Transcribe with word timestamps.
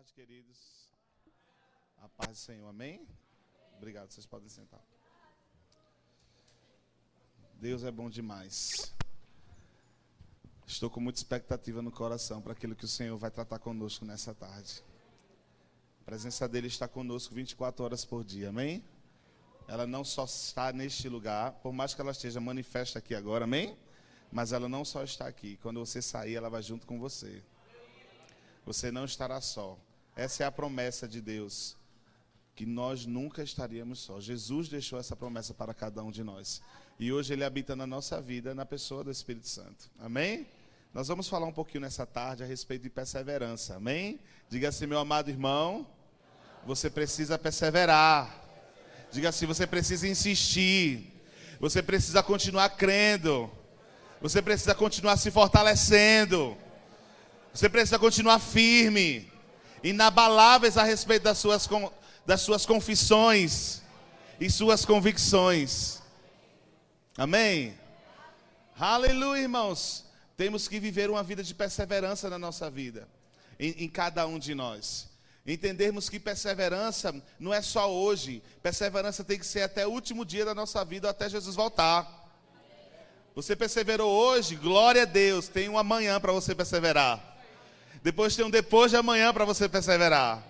tarde, 0.00 0.14
queridos. 0.14 0.88
A 1.98 2.08
paz 2.08 2.30
do 2.30 2.36
Senhor, 2.36 2.66
amém? 2.66 3.06
Obrigado, 3.76 4.10
vocês 4.10 4.24
podem 4.24 4.48
sentar. 4.48 4.80
Deus 7.60 7.84
é 7.84 7.90
bom 7.90 8.08
demais. 8.08 8.94
Estou 10.66 10.88
com 10.88 11.00
muita 11.00 11.18
expectativa 11.18 11.82
no 11.82 11.90
coração 11.90 12.40
para 12.40 12.52
aquilo 12.52 12.74
que 12.74 12.86
o 12.86 12.88
Senhor 12.88 13.18
vai 13.18 13.30
tratar 13.30 13.58
conosco 13.58 14.06
nessa 14.06 14.32
tarde. 14.32 14.82
A 16.00 16.04
presença 16.04 16.48
dele 16.48 16.68
está 16.68 16.88
conosco 16.88 17.34
24 17.34 17.84
horas 17.84 18.02
por 18.02 18.24
dia, 18.24 18.48
amém? 18.48 18.82
Ela 19.68 19.86
não 19.86 20.02
só 20.02 20.24
está 20.24 20.72
neste 20.72 21.10
lugar, 21.10 21.52
por 21.60 21.74
mais 21.74 21.92
que 21.92 22.00
ela 22.00 22.12
esteja 22.12 22.40
manifesta 22.40 22.98
aqui 22.98 23.14
agora, 23.14 23.44
amém? 23.44 23.76
Mas 24.32 24.52
ela 24.52 24.68
não 24.68 24.82
só 24.82 25.02
está 25.04 25.26
aqui. 25.26 25.58
Quando 25.58 25.78
você 25.78 26.00
sair, 26.00 26.36
ela 26.36 26.48
vai 26.48 26.62
junto 26.62 26.86
com 26.86 26.98
você. 26.98 27.42
Você 28.64 28.90
não 28.90 29.04
estará 29.04 29.42
só. 29.42 29.78
Essa 30.20 30.44
é 30.44 30.46
a 30.46 30.52
promessa 30.52 31.08
de 31.08 31.18
Deus. 31.18 31.78
Que 32.54 32.66
nós 32.66 33.06
nunca 33.06 33.42
estaríamos 33.42 34.00
só. 34.00 34.20
Jesus 34.20 34.68
deixou 34.68 34.98
essa 34.98 35.16
promessa 35.16 35.54
para 35.54 35.72
cada 35.72 36.02
um 36.02 36.10
de 36.10 36.22
nós. 36.22 36.60
E 36.98 37.10
hoje 37.10 37.32
ele 37.32 37.42
habita 37.42 37.74
na 37.74 37.86
nossa 37.86 38.20
vida, 38.20 38.54
na 38.54 38.66
pessoa 38.66 39.02
do 39.02 39.10
Espírito 39.10 39.48
Santo. 39.48 39.90
Amém? 39.98 40.46
Nós 40.92 41.08
vamos 41.08 41.26
falar 41.26 41.46
um 41.46 41.52
pouquinho 41.52 41.80
nessa 41.80 42.04
tarde 42.04 42.42
a 42.42 42.46
respeito 42.46 42.82
de 42.82 42.90
perseverança. 42.90 43.76
Amém? 43.76 44.20
Diga 44.50 44.68
assim, 44.68 44.84
meu 44.84 44.98
amado 44.98 45.30
irmão, 45.30 45.86
você 46.66 46.90
precisa 46.90 47.38
perseverar. 47.38 48.44
Diga 49.10 49.30
assim, 49.30 49.46
você 49.46 49.66
precisa 49.66 50.06
insistir. 50.06 51.14
Você 51.58 51.82
precisa 51.82 52.22
continuar 52.22 52.68
crendo. 52.68 53.50
Você 54.20 54.42
precisa 54.42 54.74
continuar 54.74 55.16
se 55.16 55.30
fortalecendo. 55.30 56.58
Você 57.54 57.70
precisa 57.70 57.98
continuar 57.98 58.38
firme, 58.38 59.29
inabaláveis 59.82 60.76
a 60.76 60.82
respeito 60.82 61.22
das 61.22 61.38
suas, 61.38 61.68
das 62.26 62.40
suas 62.40 62.66
confissões 62.66 63.82
e 64.40 64.50
suas 64.50 64.84
convicções. 64.84 66.00
Amém? 67.16 67.78
Aleluia, 68.78 69.42
irmãos. 69.42 70.04
Temos 70.36 70.66
que 70.66 70.80
viver 70.80 71.10
uma 71.10 71.22
vida 71.22 71.42
de 71.42 71.54
perseverança 71.54 72.30
na 72.30 72.38
nossa 72.38 72.70
vida, 72.70 73.06
em, 73.58 73.84
em 73.84 73.88
cada 73.88 74.26
um 74.26 74.38
de 74.38 74.54
nós. 74.54 75.08
Entendermos 75.46 76.08
que 76.08 76.20
perseverança 76.20 77.14
não 77.38 77.52
é 77.52 77.60
só 77.60 77.92
hoje, 77.92 78.42
perseverança 78.62 79.24
tem 79.24 79.38
que 79.38 79.46
ser 79.46 79.62
até 79.62 79.86
o 79.86 79.90
último 79.90 80.24
dia 80.24 80.44
da 80.44 80.54
nossa 80.54 80.84
vida, 80.84 81.10
até 81.10 81.28
Jesus 81.28 81.56
voltar. 81.56 82.20
Você 83.34 83.54
perseverou 83.54 84.10
hoje, 84.10 84.56
glória 84.56 85.02
a 85.02 85.06
Deus, 85.06 85.48
tem 85.48 85.68
um 85.68 85.78
amanhã 85.78 86.20
para 86.20 86.32
você 86.32 86.54
perseverar. 86.54 87.29
Depois 88.02 88.34
tem 88.34 88.44
um 88.44 88.50
depois 88.50 88.90
de 88.90 88.96
amanhã 88.96 89.32
para 89.32 89.44
você 89.44 89.68
perseverar. 89.68 90.42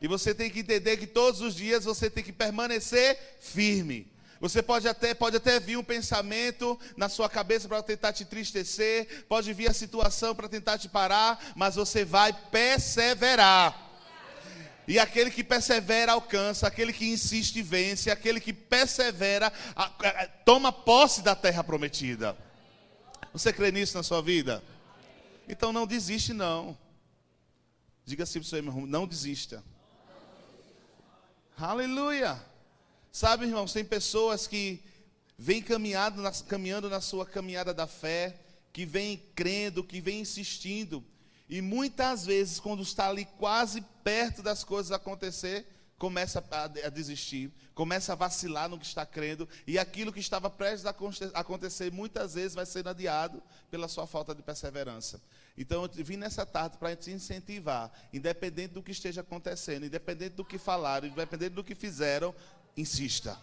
E 0.00 0.06
você 0.08 0.34
tem 0.34 0.50
que 0.50 0.60
entender 0.60 0.96
que 0.96 1.06
todos 1.06 1.40
os 1.40 1.54
dias 1.54 1.84
você 1.84 2.08
tem 2.08 2.22
que 2.22 2.32
permanecer 2.32 3.18
firme. 3.40 4.10
Você 4.40 4.62
pode 4.62 4.86
até, 4.86 5.14
pode 5.14 5.36
até 5.36 5.58
vir 5.58 5.76
um 5.76 5.82
pensamento 5.82 6.78
na 6.96 7.08
sua 7.08 7.28
cabeça 7.28 7.66
para 7.66 7.82
tentar 7.82 8.12
te 8.12 8.22
entristecer, 8.22 9.24
pode 9.28 9.52
vir 9.52 9.68
a 9.68 9.74
situação 9.74 10.34
para 10.34 10.48
tentar 10.48 10.78
te 10.78 10.88
parar, 10.88 11.52
mas 11.56 11.74
você 11.74 12.04
vai 12.04 12.32
perseverar. 12.32 13.86
E 14.86 14.98
aquele 14.98 15.30
que 15.30 15.42
persevera 15.44 16.12
alcança, 16.12 16.66
aquele 16.66 16.92
que 16.92 17.06
insiste 17.06 17.60
vence, 17.60 18.10
aquele 18.10 18.40
que 18.40 18.52
persevera 18.52 19.52
toma 20.44 20.72
posse 20.72 21.20
da 21.20 21.34
terra 21.34 21.62
prometida. 21.62 22.36
Você 23.32 23.52
crê 23.52 23.70
nisso 23.70 23.96
na 23.96 24.02
sua 24.02 24.22
vida? 24.22 24.62
Então 25.48 25.72
não 25.72 25.86
desiste 25.86 26.32
não. 26.32 26.76
Diga 28.08 28.22
assim 28.22 28.38
para 28.40 28.46
o 28.46 28.48
seu 28.48 28.56
irmão, 28.56 28.86
não 28.86 29.06
desista. 29.06 29.62
Aleluia. 31.58 32.42
Sabe, 33.12 33.44
irmãos, 33.44 33.70
tem 33.70 33.84
pessoas 33.84 34.46
que 34.46 34.82
vêm 35.36 35.60
caminhando 35.60 36.22
na, 36.22 36.32
caminhando 36.32 36.88
na 36.88 37.02
sua 37.02 37.26
caminhada 37.26 37.74
da 37.74 37.86
fé, 37.86 38.40
que 38.72 38.86
vêm 38.86 39.22
crendo, 39.34 39.84
que 39.84 40.00
vêm 40.00 40.20
insistindo. 40.20 41.04
E 41.50 41.60
muitas 41.60 42.24
vezes, 42.24 42.58
quando 42.58 42.82
está 42.82 43.10
ali 43.10 43.26
quase 43.36 43.82
perto 44.02 44.42
das 44.42 44.64
coisas 44.64 44.90
acontecer, 44.90 45.66
começa 45.98 46.42
a, 46.50 46.64
a, 46.64 46.88
desistir, 46.88 47.52
começa 47.74 48.14
a 48.14 48.16
vacilar 48.16 48.70
no 48.70 48.78
que 48.78 48.86
está 48.86 49.04
crendo, 49.04 49.46
e 49.66 49.78
aquilo 49.78 50.14
que 50.14 50.20
estava 50.20 50.48
prestes 50.48 50.86
a 50.86 50.94
acontecer, 51.34 51.92
muitas 51.92 52.32
vezes 52.32 52.54
vai 52.54 52.64
sendo 52.64 52.88
adiado 52.88 53.42
pela 53.70 53.86
sua 53.86 54.06
falta 54.06 54.34
de 54.34 54.42
perseverança. 54.42 55.20
Então 55.58 55.82
eu 55.82 56.04
vim 56.04 56.16
nessa 56.16 56.46
tarde 56.46 56.78
para 56.78 56.94
te 56.94 57.10
incentivar, 57.10 57.90
independente 58.12 58.74
do 58.74 58.82
que 58.82 58.92
esteja 58.92 59.22
acontecendo, 59.22 59.84
independente 59.84 60.36
do 60.36 60.44
que 60.44 60.56
falaram, 60.56 61.08
independente 61.08 61.50
do 61.50 61.64
que 61.64 61.74
fizeram, 61.74 62.32
insista, 62.76 63.36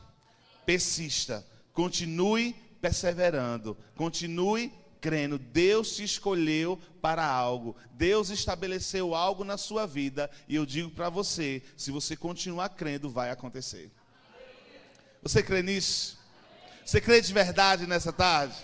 persista, 0.65 1.45
continue 1.73 2.53
perseverando, 2.81 3.77
continue 3.97 4.71
crendo. 5.01 5.37
Deus 5.37 5.97
te 5.97 6.03
escolheu 6.05 6.79
para 7.01 7.25
algo, 7.25 7.75
Deus 7.91 8.29
estabeleceu 8.29 9.13
algo 9.13 9.43
na 9.43 9.57
sua 9.57 9.85
vida, 9.85 10.31
e 10.47 10.55
eu 10.55 10.65
digo 10.65 10.91
para 10.91 11.09
você: 11.09 11.61
se 11.75 11.91
você 11.91 12.15
continuar 12.15 12.69
crendo, 12.69 13.09
vai 13.09 13.29
acontecer. 13.29 13.91
Você 15.21 15.43
crê 15.43 15.61
nisso? 15.61 16.17
Você 16.85 17.01
crê 17.01 17.19
de 17.19 17.33
verdade 17.33 17.85
nessa 17.85 18.13
tarde? 18.13 18.55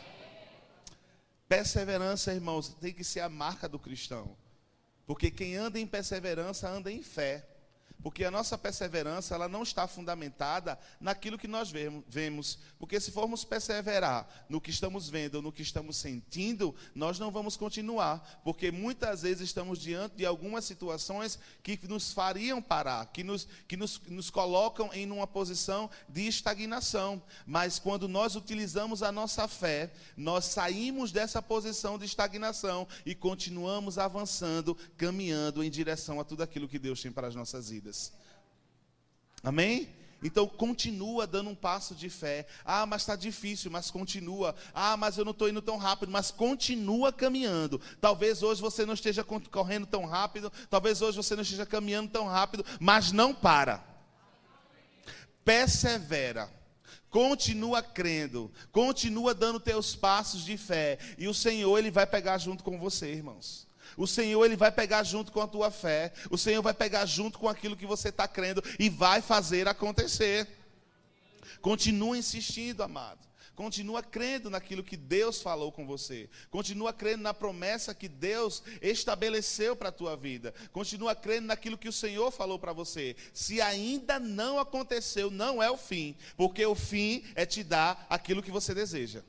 Perseverança, 1.52 2.34
irmãos, 2.34 2.70
tem 2.70 2.94
que 2.94 3.04
ser 3.04 3.20
a 3.20 3.28
marca 3.28 3.68
do 3.68 3.78
cristão. 3.78 4.38
Porque 5.06 5.30
quem 5.30 5.58
anda 5.58 5.78
em 5.78 5.86
perseverança 5.86 6.70
anda 6.70 6.90
em 6.90 7.04
fé. 7.04 7.46
Porque 8.02 8.24
a 8.24 8.32
nossa 8.32 8.58
perseverança, 8.58 9.36
ela 9.36 9.48
não 9.48 9.62
está 9.62 9.88
fundamentada 9.88 10.78
naquilo 11.00 11.38
que 11.38 11.48
nós 11.48 11.72
vemos. 12.08 12.58
Porque 12.80 13.00
se 13.00 13.12
formos 13.12 13.44
perseverar 13.44 14.28
no 14.50 14.60
que 14.60 14.72
estamos 14.72 15.08
vendo, 15.08 15.42
no 15.42 15.52
que 15.52 15.62
estamos 15.62 15.98
sentindo, 15.98 16.76
nós 16.96 17.20
não 17.20 17.32
vamos 17.32 17.56
continuar. 17.56 18.42
Porque 18.44 18.72
muitas 18.72 19.22
vezes 19.22 19.42
estamos 19.44 19.80
diante 19.80 20.16
de 20.16 20.26
algumas 20.26 20.66
situações 20.66 21.38
que 21.62 21.80
nos 21.88 22.12
fariam 22.12 22.62
parar, 22.62 23.06
que 23.08 23.24
nos, 23.24 23.48
que 23.68 23.78
nos, 23.78 24.02
nos 24.08 24.30
colocam 24.30 24.90
em 24.94 25.10
uma 25.12 25.28
posição 25.28 25.90
de 26.10 26.28
estagnação. 26.28 27.22
Mas 27.46 27.78
quando 27.78 28.08
nós 28.08 28.36
utilizamos 28.36 29.04
a 29.04 29.12
nossa 29.12 29.48
fé, 29.48 29.94
nós 30.18 30.46
saímos 30.46 31.12
dessa 31.12 31.42
posição 31.42 32.00
de 32.00 32.06
estagnação 32.06 32.88
e 33.06 33.14
continuamos 33.14 34.00
avançando, 34.00 34.76
caminhando 34.98 35.64
em 35.64 35.70
direção 35.70 36.20
a 36.20 36.24
tudo 36.24 36.42
aquilo 36.42 36.68
que 36.68 36.80
Deus 36.80 37.02
tem 37.02 37.12
para 37.12 37.28
as 37.28 37.36
nossas 37.36 37.70
vidas 37.70 37.91
vidas. 37.92 38.14
Amém? 39.44 39.90
Então 40.24 40.48
continua 40.48 41.26
dando 41.26 41.50
um 41.50 41.56
passo 41.56 41.96
de 41.96 42.08
fé. 42.08 42.46
Ah, 42.64 42.86
mas 42.86 43.02
está 43.02 43.16
difícil, 43.16 43.72
mas 43.72 43.90
continua. 43.90 44.56
Ah, 44.74 44.96
mas 44.96 45.18
eu 45.18 45.26
não 45.26 45.32
estou 45.32 45.50
indo 45.50 45.62
tão 45.62 45.78
rápido, 45.78 46.12
mas 46.12 46.30
continua 46.30 47.12
caminhando. 47.12 47.82
Talvez 48.00 48.44
hoje 48.44 48.62
você 48.62 48.86
não 48.86 48.94
esteja 48.94 49.24
correndo 49.24 49.88
tão 49.88 50.06
rápido, 50.06 50.52
talvez 50.70 51.02
hoje 51.02 51.18
você 51.18 51.36
não 51.36 51.42
esteja 51.42 51.66
caminhando 51.66 52.12
tão 52.12 52.28
rápido, 52.28 52.64
mas 52.80 53.12
não 53.12 53.34
para. 53.34 53.84
Persevera. 55.44 56.50
Continua 57.10 57.82
crendo, 57.84 58.50
continua 58.72 59.34
dando 59.34 59.60
teus 59.60 59.94
passos 59.94 60.46
de 60.46 60.56
fé, 60.56 60.98
e 61.18 61.28
o 61.28 61.34
Senhor 61.34 61.78
ele 61.78 61.92
vai 61.92 62.08
pegar 62.08 62.38
junto 62.38 62.64
com 62.64 62.80
você, 62.80 63.12
irmãos. 63.12 63.68
O 63.98 64.08
Senhor 64.08 64.44
ele 64.46 64.56
vai 64.56 64.72
pegar 64.72 65.04
junto 65.04 65.32
com 65.32 65.42
a 65.42 65.48
tua 65.48 65.72
fé. 65.72 66.14
O 66.30 66.38
Senhor 66.38 66.62
vai 66.62 66.74
pegar 66.74 67.06
junto 67.06 67.40
com 67.40 67.48
aquilo 67.48 67.78
que 67.78 67.86
você 67.86 68.10
está 68.10 68.28
crendo 68.28 68.64
e 68.80 68.90
vai 68.90 69.22
fazer 69.22 69.68
acontecer. 69.68 70.48
Continua 71.62 72.18
insistindo, 72.18 72.84
amado. 72.84 73.32
Continua 73.56 74.02
crendo 74.02 74.50
naquilo 74.50 74.84
que 74.84 74.98
Deus 74.98 75.42
falou 75.42 75.72
com 75.72 75.86
você. 75.86 76.30
Continua 76.50 76.92
crendo 76.92 77.22
na 77.22 77.34
promessa 77.34 77.94
que 77.94 78.08
Deus 78.08 78.64
estabeleceu 78.82 79.76
para 79.76 79.90
a 79.90 79.92
tua 79.92 80.16
vida. 80.16 80.54
Continua 80.72 81.14
crendo 81.14 81.48
naquilo 81.48 81.78
que 81.78 81.90
o 81.90 81.94
Senhor 81.94 82.32
falou 82.32 82.58
para 82.58 82.74
você. 82.74 83.16
Se 83.34 83.62
ainda 83.62 84.20
não 84.20 84.58
aconteceu, 84.58 85.30
não 85.30 85.62
é 85.62 85.70
o 85.70 85.78
fim, 85.78 86.16
porque 86.38 86.66
o 86.66 86.74
fim 86.74 87.24
é 87.36 87.46
te 87.46 87.64
dar 87.64 88.08
aquilo 88.10 88.42
que 88.42 88.50
você 88.50 88.74
deseja. 88.74 89.22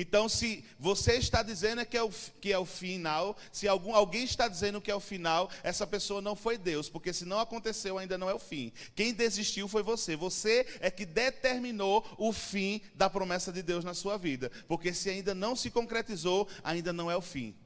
Então, 0.00 0.28
se 0.28 0.64
você 0.78 1.14
está 1.14 1.42
dizendo 1.42 1.84
que 1.84 1.96
é 1.96 2.02
o, 2.04 2.10
que 2.40 2.52
é 2.52 2.58
o 2.58 2.64
final, 2.64 3.36
se 3.50 3.66
algum, 3.66 3.92
alguém 3.92 4.22
está 4.22 4.46
dizendo 4.46 4.80
que 4.80 4.92
é 4.92 4.94
o 4.94 5.00
final, 5.00 5.50
essa 5.60 5.84
pessoa 5.88 6.22
não 6.22 6.36
foi 6.36 6.56
Deus, 6.56 6.88
porque 6.88 7.12
se 7.12 7.24
não 7.24 7.40
aconteceu, 7.40 7.98
ainda 7.98 8.16
não 8.16 8.30
é 8.30 8.32
o 8.32 8.38
fim. 8.38 8.72
Quem 8.94 9.12
desistiu 9.12 9.66
foi 9.66 9.82
você. 9.82 10.14
Você 10.14 10.64
é 10.78 10.88
que 10.88 11.04
determinou 11.04 12.06
o 12.16 12.32
fim 12.32 12.80
da 12.94 13.10
promessa 13.10 13.52
de 13.52 13.60
Deus 13.60 13.84
na 13.84 13.92
sua 13.92 14.16
vida. 14.16 14.52
Porque 14.68 14.94
se 14.94 15.10
ainda 15.10 15.34
não 15.34 15.56
se 15.56 15.68
concretizou, 15.68 16.46
ainda 16.62 16.92
não 16.92 17.10
é 17.10 17.16
o 17.16 17.20
fim. 17.20 17.56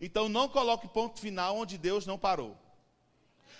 Então, 0.00 0.28
não 0.28 0.48
coloque 0.48 0.86
ponto 0.86 1.18
final 1.18 1.56
onde 1.56 1.76
Deus 1.76 2.06
não 2.06 2.16
parou. 2.16 2.56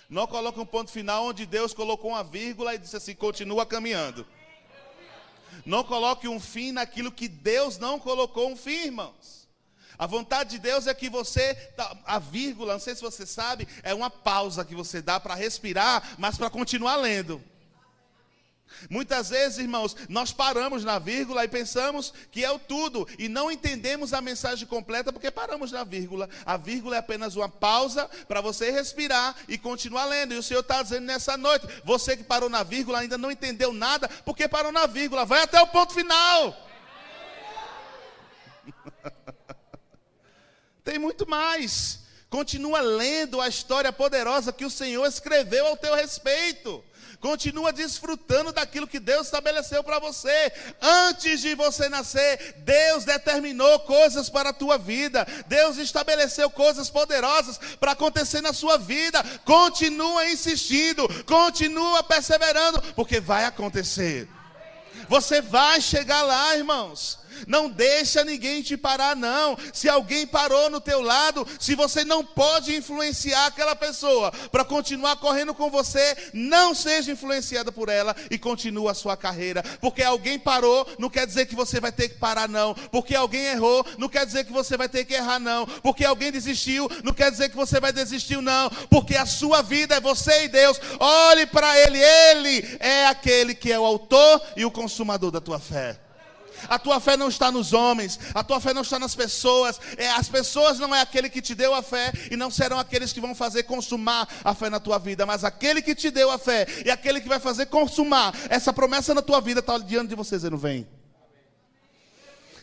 Não 0.09 0.25
coloque 0.25 0.61
um 0.61 0.65
ponto 0.65 0.91
final 0.91 1.25
onde 1.25 1.45
Deus 1.45 1.73
colocou 1.73 2.11
uma 2.11 2.23
vírgula 2.23 2.73
e 2.73 2.77
disse 2.77 2.95
assim: 2.95 3.13
continua 3.13 3.65
caminhando. 3.65 4.25
Não 5.67 5.83
coloque 5.83 6.29
um 6.29 6.39
fim 6.39 6.71
naquilo 6.71 7.11
que 7.11 7.27
Deus 7.27 7.77
não 7.77 7.99
colocou 7.99 8.49
um 8.49 8.55
fim, 8.55 8.85
irmãos. 8.85 9.49
A 9.99 10.07
vontade 10.07 10.51
de 10.51 10.59
Deus 10.59 10.87
é 10.87 10.93
que 10.93 11.09
você, 11.09 11.53
tá, 11.75 11.97
a 12.05 12.19
vírgula, 12.19 12.71
não 12.71 12.79
sei 12.79 12.95
se 12.95 13.01
você 13.01 13.25
sabe, 13.25 13.67
é 13.83 13.93
uma 13.93 14.09
pausa 14.09 14.63
que 14.63 14.73
você 14.73 15.01
dá 15.01 15.19
para 15.19 15.35
respirar, 15.35 16.15
mas 16.17 16.37
para 16.37 16.49
continuar 16.49 16.95
lendo. 16.95 17.43
Muitas 18.89 19.29
vezes, 19.29 19.57
irmãos, 19.57 19.95
nós 20.07 20.31
paramos 20.31 20.83
na 20.83 20.99
vírgula 20.99 21.43
e 21.43 21.47
pensamos 21.47 22.13
que 22.31 22.43
é 22.43 22.51
o 22.51 22.59
tudo 22.59 23.07
e 23.17 23.27
não 23.27 23.51
entendemos 23.51 24.13
a 24.13 24.21
mensagem 24.21 24.67
completa 24.67 25.11
porque 25.11 25.31
paramos 25.31 25.71
na 25.71 25.83
vírgula. 25.83 26.29
A 26.45 26.57
vírgula 26.57 26.95
é 26.95 26.99
apenas 26.99 27.35
uma 27.35 27.49
pausa 27.49 28.09
para 28.27 28.41
você 28.41 28.71
respirar 28.71 29.35
e 29.47 29.57
continuar 29.57 30.05
lendo. 30.05 30.33
E 30.33 30.37
o 30.37 30.43
Senhor 30.43 30.59
está 30.61 30.81
dizendo 30.81 31.05
nessa 31.05 31.37
noite: 31.37 31.67
você 31.83 32.15
que 32.15 32.23
parou 32.23 32.49
na 32.49 32.63
vírgula 32.63 32.99
ainda 32.99 33.17
não 33.17 33.31
entendeu 33.31 33.73
nada 33.73 34.07
porque 34.25 34.47
parou 34.47 34.71
na 34.71 34.85
vírgula. 34.85 35.25
Vai 35.25 35.41
até 35.41 35.61
o 35.61 35.67
ponto 35.67 35.93
final. 35.93 36.55
Tem 40.83 40.99
muito 40.99 41.27
mais. 41.27 42.05
Continua 42.29 42.81
lendo 42.81 43.39
a 43.39 43.47
história 43.47 43.91
poderosa 43.91 44.51
que 44.51 44.65
o 44.65 44.69
Senhor 44.69 45.05
escreveu 45.05 45.65
ao 45.67 45.77
teu 45.77 45.95
respeito. 45.95 46.83
Continua 47.19 47.73
desfrutando 47.73 48.51
daquilo 48.51 48.87
que 48.87 48.99
Deus 48.99 49.25
estabeleceu 49.25 49.83
para 49.83 49.99
você. 49.99 50.53
Antes 50.79 51.41
de 51.41 51.55
você 51.55 51.89
nascer, 51.89 52.55
Deus 52.59 53.05
determinou 53.05 53.79
coisas 53.81 54.29
para 54.29 54.49
a 54.49 54.53
tua 54.53 54.77
vida. 54.77 55.25
Deus 55.47 55.77
estabeleceu 55.77 56.49
coisas 56.49 56.89
poderosas 56.89 57.59
para 57.79 57.93
acontecer 57.93 58.41
na 58.41 58.53
sua 58.53 58.77
vida. 58.77 59.23
Continua 59.43 60.29
insistindo, 60.29 61.07
continua 61.25 62.03
perseverando, 62.03 62.81
porque 62.93 63.19
vai 63.19 63.45
acontecer. 63.45 64.27
Você 65.09 65.41
vai 65.41 65.81
chegar 65.81 66.21
lá, 66.21 66.55
irmãos. 66.55 67.19
Não 67.45 67.69
deixa 67.69 68.23
ninguém 68.23 68.61
te 68.61 68.77
parar, 68.77 69.15
não. 69.15 69.57
Se 69.73 69.89
alguém 69.89 70.25
parou 70.25 70.69
no 70.69 70.81
teu 70.81 71.01
lado, 71.01 71.45
se 71.59 71.75
você 71.75 72.03
não 72.03 72.23
pode 72.23 72.75
influenciar 72.75 73.47
aquela 73.47 73.75
pessoa 73.75 74.31
para 74.51 74.65
continuar 74.65 75.17
correndo 75.17 75.53
com 75.53 75.69
você, 75.69 76.15
não 76.33 76.73
seja 76.73 77.11
influenciada 77.11 77.71
por 77.71 77.89
ela 77.89 78.15
e 78.31 78.37
continue 78.37 78.89
a 78.89 78.93
sua 78.93 79.17
carreira. 79.17 79.63
Porque 79.81 80.03
alguém 80.03 80.39
parou, 80.39 80.87
não 80.97 81.09
quer 81.09 81.27
dizer 81.27 81.45
que 81.45 81.55
você 81.55 81.79
vai 81.79 81.91
ter 81.91 82.09
que 82.09 82.15
parar, 82.15 82.47
não. 82.47 82.73
Porque 82.73 83.15
alguém 83.15 83.45
errou, 83.45 83.85
não 83.97 84.09
quer 84.09 84.25
dizer 84.25 84.45
que 84.45 84.51
você 84.53 84.77
vai 84.77 84.89
ter 84.89 85.05
que 85.05 85.13
errar, 85.13 85.39
não. 85.39 85.65
Porque 85.65 86.05
alguém 86.05 86.31
desistiu, 86.31 86.89
não 87.03 87.13
quer 87.13 87.31
dizer 87.31 87.49
que 87.49 87.55
você 87.55 87.79
vai 87.79 87.91
desistir, 87.91 88.41
não. 88.41 88.69
Porque 88.89 89.15
a 89.15 89.25
sua 89.25 89.61
vida 89.61 89.95
é 89.95 90.01
você 90.01 90.45
e 90.45 90.47
Deus. 90.47 90.79
Olhe 90.99 91.45
para 91.45 91.77
Ele, 91.79 91.99
Ele 91.99 92.77
é 92.79 93.07
aquele 93.07 93.53
que 93.53 93.71
é 93.71 93.79
o 93.79 93.85
autor 93.85 94.41
e 94.55 94.65
o 94.65 94.71
consumador 94.71 95.31
da 95.31 95.41
tua 95.41 95.59
fé. 95.59 96.06
A 96.67 96.79
tua 96.79 96.99
fé 96.99 97.15
não 97.15 97.29
está 97.29 97.51
nos 97.51 97.73
homens, 97.73 98.19
a 98.33 98.43
tua 98.43 98.59
fé 98.59 98.73
não 98.73 98.81
está 98.81 98.97
nas 98.99 99.15
pessoas. 99.15 99.79
É, 99.97 100.09
as 100.09 100.27
pessoas 100.27 100.79
não 100.79 100.93
é 100.93 101.01
aquele 101.01 101.29
que 101.29 101.41
te 101.41 101.53
deu 101.53 101.73
a 101.73 101.83
fé 101.83 102.11
e 102.31 102.35
não 102.35 102.49
serão 102.49 102.79
aqueles 102.79 103.13
que 103.13 103.21
vão 103.21 103.35
fazer 103.35 103.63
consumar 103.63 104.27
a 104.43 104.53
fé 104.53 104.69
na 104.69 104.79
tua 104.79 104.97
vida, 104.97 105.25
mas 105.25 105.43
aquele 105.43 105.81
que 105.81 105.95
te 105.95 106.09
deu 106.09 106.31
a 106.31 106.37
fé 106.37 106.67
e 106.85 106.91
aquele 106.91 107.21
que 107.21 107.29
vai 107.29 107.39
fazer 107.39 107.67
consumar 107.67 108.33
essa 108.49 108.73
promessa 108.73 109.13
na 109.13 109.21
tua 109.21 109.39
vida 109.41 109.59
está 109.59 109.77
diante 109.77 110.09
de 110.09 110.15
você 110.15 110.35
dizendo: 110.35 110.57
Vem. 110.57 110.87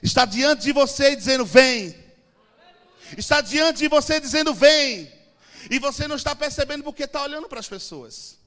Está 0.02 0.24
diante 0.24 0.64
de 0.64 0.72
você 0.72 1.16
dizendo: 1.16 1.44
Vem. 1.44 1.94
Está 3.16 3.40
diante 3.40 3.78
de 3.78 3.88
você 3.88 4.20
dizendo: 4.20 4.52
Vem. 4.52 5.12
E 5.70 5.78
você 5.78 6.06
não 6.06 6.16
está 6.16 6.34
percebendo 6.34 6.84
porque 6.84 7.04
está 7.04 7.22
olhando 7.22 7.48
para 7.48 7.60
as 7.60 7.68
pessoas. 7.68 8.38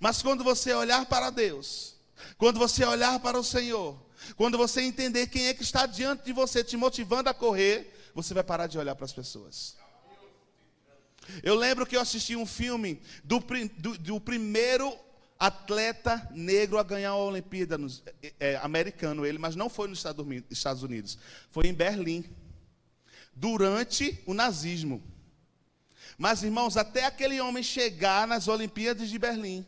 Mas 0.00 0.22
quando 0.22 0.44
você 0.44 0.72
olhar 0.72 1.06
para 1.06 1.30
Deus, 1.30 1.96
quando 2.38 2.58
você 2.58 2.84
olhar 2.84 3.18
para 3.18 3.38
o 3.38 3.44
Senhor, 3.44 3.98
quando 4.36 4.58
você 4.58 4.82
entender 4.82 5.26
quem 5.26 5.46
é 5.46 5.54
que 5.54 5.62
está 5.62 5.86
diante 5.86 6.24
de 6.24 6.32
você, 6.32 6.62
te 6.62 6.76
motivando 6.76 7.28
a 7.28 7.34
correr, 7.34 8.10
você 8.14 8.34
vai 8.34 8.42
parar 8.42 8.66
de 8.66 8.78
olhar 8.78 8.94
para 8.94 9.04
as 9.04 9.12
pessoas. 9.12 9.76
Eu 11.42 11.54
lembro 11.54 11.86
que 11.86 11.96
eu 11.96 12.00
assisti 12.00 12.34
um 12.34 12.46
filme 12.46 13.00
do, 13.22 13.38
do, 13.78 13.98
do 13.98 14.20
primeiro 14.20 14.96
atleta 15.38 16.28
negro 16.32 16.78
a 16.78 16.82
ganhar 16.82 17.10
a 17.10 17.16
Olimpíada 17.16 17.78
nos, 17.78 18.02
é, 18.22 18.34
é, 18.40 18.56
americano, 18.56 19.24
ele, 19.24 19.38
mas 19.38 19.56
não 19.56 19.70
foi 19.70 19.88
nos 19.88 20.04
Estados 20.50 20.82
Unidos, 20.82 21.18
foi 21.50 21.66
em 21.66 21.74
Berlim, 21.74 22.24
durante 23.34 24.22
o 24.26 24.34
nazismo. 24.34 25.02
Mas, 26.18 26.42
irmãos, 26.42 26.76
até 26.76 27.06
aquele 27.06 27.40
homem 27.40 27.62
chegar 27.62 28.26
nas 28.26 28.48
Olimpíadas 28.48 29.08
de 29.08 29.18
Berlim, 29.18 29.64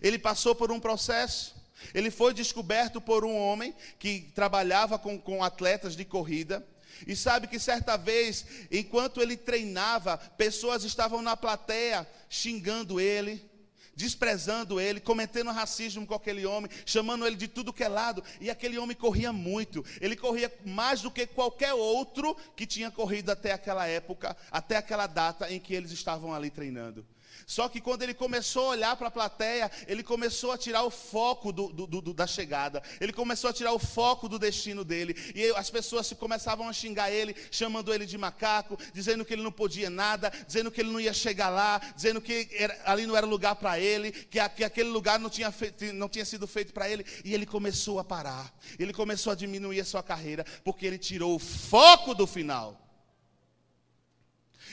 ele 0.00 0.18
passou 0.18 0.54
por 0.54 0.72
um 0.72 0.80
processo. 0.80 1.54
Ele 1.94 2.10
foi 2.10 2.34
descoberto 2.34 3.00
por 3.00 3.24
um 3.24 3.36
homem 3.36 3.74
que 3.98 4.30
trabalhava 4.34 4.98
com, 4.98 5.18
com 5.18 5.42
atletas 5.42 5.96
de 5.96 6.04
corrida. 6.04 6.66
E 7.06 7.16
sabe 7.16 7.46
que 7.46 7.58
certa 7.58 7.96
vez, 7.96 8.44
enquanto 8.70 9.20
ele 9.20 9.36
treinava, 9.36 10.18
pessoas 10.18 10.84
estavam 10.84 11.22
na 11.22 11.36
plateia 11.36 12.06
xingando 12.28 13.00
ele, 13.00 13.50
desprezando 13.94 14.80
ele, 14.80 15.00
cometendo 15.00 15.50
racismo 15.50 16.06
com 16.06 16.14
aquele 16.14 16.46
homem, 16.46 16.70
chamando 16.86 17.26
ele 17.26 17.36
de 17.36 17.48
tudo 17.48 17.72
que 17.72 17.84
é 17.84 17.88
lado. 17.88 18.22
E 18.40 18.50
aquele 18.50 18.78
homem 18.78 18.96
corria 18.96 19.32
muito. 19.32 19.84
Ele 20.00 20.16
corria 20.16 20.52
mais 20.64 21.02
do 21.02 21.10
que 21.10 21.26
qualquer 21.26 21.74
outro 21.74 22.36
que 22.56 22.66
tinha 22.66 22.90
corrido 22.90 23.30
até 23.30 23.52
aquela 23.52 23.86
época, 23.86 24.36
até 24.50 24.76
aquela 24.76 25.06
data 25.06 25.52
em 25.52 25.60
que 25.60 25.74
eles 25.74 25.90
estavam 25.90 26.34
ali 26.34 26.50
treinando. 26.50 27.06
Só 27.46 27.68
que 27.68 27.80
quando 27.80 28.02
ele 28.02 28.14
começou 28.14 28.66
a 28.66 28.70
olhar 28.70 28.96
para 28.96 29.08
a 29.08 29.10
plateia, 29.10 29.70
ele 29.86 30.02
começou 30.02 30.52
a 30.52 30.58
tirar 30.58 30.84
o 30.84 30.90
foco 30.90 31.52
do, 31.52 31.68
do, 31.72 31.86
do, 31.86 32.14
da 32.14 32.26
chegada, 32.26 32.82
ele 33.00 33.12
começou 33.12 33.50
a 33.50 33.52
tirar 33.52 33.72
o 33.72 33.78
foco 33.78 34.28
do 34.28 34.38
destino 34.38 34.84
dele, 34.84 35.14
e 35.34 35.46
as 35.56 35.70
pessoas 35.70 36.12
começavam 36.12 36.68
a 36.68 36.72
xingar 36.72 37.10
ele, 37.10 37.34
chamando 37.50 37.92
ele 37.92 38.06
de 38.06 38.16
macaco, 38.16 38.78
dizendo 38.92 39.24
que 39.24 39.32
ele 39.32 39.42
não 39.42 39.52
podia 39.52 39.90
nada, 39.90 40.32
dizendo 40.46 40.70
que 40.70 40.80
ele 40.80 40.90
não 40.90 41.00
ia 41.00 41.12
chegar 41.12 41.48
lá, 41.48 41.80
dizendo 41.94 42.20
que 42.20 42.48
era, 42.52 42.80
ali 42.84 43.06
não 43.06 43.16
era 43.16 43.26
lugar 43.26 43.56
para 43.56 43.78
ele, 43.78 44.12
que, 44.12 44.38
a, 44.38 44.48
que, 44.48 44.64
aquele 44.64 44.90
lugar 44.90 45.18
não 45.18 45.30
tinha, 45.30 45.50
feito, 45.50 45.92
não 45.92 46.08
tinha 46.08 46.24
sido 46.24 46.46
feito 46.46 46.72
para 46.72 46.88
ele, 46.88 47.04
e 47.24 47.34
ele 47.34 47.46
começou 47.46 47.98
a 47.98 48.04
parar, 48.04 48.52
ele 48.78 48.92
começou 48.92 49.32
a 49.32 49.36
diminuir 49.36 49.80
a 49.80 49.84
sua 49.84 50.02
carreira, 50.02 50.44
porque 50.64 50.86
ele 50.86 50.98
tirou 50.98 51.34
o 51.34 51.38
foco 51.38 52.14
do 52.14 52.26
final. 52.26 52.89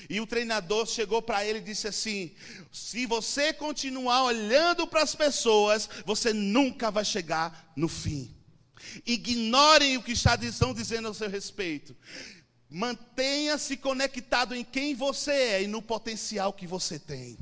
E 0.09 0.19
o 0.19 0.27
treinador 0.27 0.85
chegou 0.85 1.21
para 1.21 1.45
ele 1.45 1.59
e 1.59 1.63
disse 1.63 1.87
assim: 1.87 2.31
se 2.71 3.05
você 3.05 3.53
continuar 3.53 4.23
olhando 4.23 4.87
para 4.87 5.01
as 5.01 5.15
pessoas, 5.15 5.89
você 6.05 6.33
nunca 6.33 6.89
vai 6.91 7.05
chegar 7.05 7.71
no 7.75 7.87
fim. 7.87 8.35
Ignorem 9.05 9.97
o 9.97 10.03
que 10.03 10.11
estão 10.11 10.73
dizendo 10.73 11.07
a 11.07 11.13
seu 11.13 11.29
respeito. 11.29 11.95
Mantenha-se 12.69 13.77
conectado 13.77 14.53
em 14.53 14.63
quem 14.63 14.93
você 14.93 15.31
é 15.31 15.63
e 15.63 15.67
no 15.67 15.81
potencial 15.81 16.51
que 16.51 16.67
você 16.67 16.99
tem. 16.99 17.37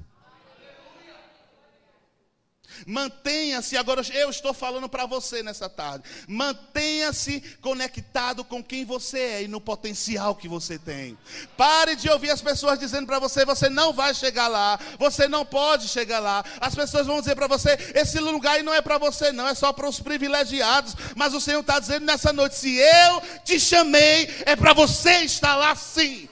Mantenha-se, 2.86 3.77
agora 3.77 4.01
eu 4.13 4.29
estou 4.29 4.53
falando 4.53 4.88
para 4.89 5.05
você 5.05 5.41
nessa 5.44 5.70
tarde. 5.70 6.03
Mantenha-se 6.27 7.41
conectado 7.62 8.44
com 8.44 8.63
quem 8.63 8.86
você 8.86 9.20
é 9.20 9.44
e 9.44 9.48
no 9.48 9.62
potencial 9.62 10.36
que 10.36 10.48
você 10.48 10.77
tem. 10.77 11.17
Pare 11.58 11.96
de 11.96 12.10
ouvir 12.10 12.32
as 12.32 12.41
pessoas 12.41 12.79
dizendo 12.79 13.08
para 13.08 13.20
você: 13.20 13.46
você 13.46 13.70
não 13.70 13.94
vai 13.94 14.13
chegar 14.13 14.48
lá, 14.48 14.79
você 14.98 15.27
não 15.27 15.46
pode 15.46 15.88
chegar 15.88 16.20
lá. 16.20 16.44
As 16.60 16.75
pessoas 16.75 17.08
vão 17.08 17.20
dizer 17.20 17.36
para 17.36 17.48
você: 17.48 17.77
esse 17.94 18.20
lugar 18.20 18.62
não 18.63 18.74
é 18.74 18.82
para 18.82 18.98
você, 18.98 19.32
não, 19.32 19.48
é 19.48 19.55
só 19.55 19.72
para 19.74 19.88
os 19.88 20.00
privilegiados. 20.00 20.96
Mas 21.15 21.34
o 21.34 21.41
Senhor 21.41 21.62
está 21.62 21.79
dizendo 21.79 22.05
nessa 22.05 22.32
noite: 22.32 22.55
se 22.55 22.75
eu 22.75 23.22
te 23.44 23.60
chamei, 23.60 24.29
é 24.46 24.55
para 24.55 24.74
você 24.74 25.20
estar 25.20 25.55
lá 25.55 25.75
sim. 25.75 26.29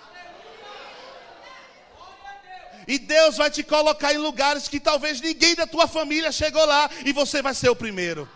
E 2.87 2.99
Deus 2.99 3.37
vai 3.37 3.49
te 3.49 3.63
colocar 3.63 4.13
em 4.13 4.17
lugares 4.17 4.67
que 4.67 4.79
talvez 4.79 5.21
ninguém 5.21 5.55
da 5.55 5.65
tua 5.65 5.87
família 5.87 6.31
chegou 6.31 6.65
lá 6.65 6.89
e 7.05 7.13
você 7.13 7.41
vai 7.41 7.53
ser 7.53 7.69
o 7.69 7.75
primeiro. 7.75 8.29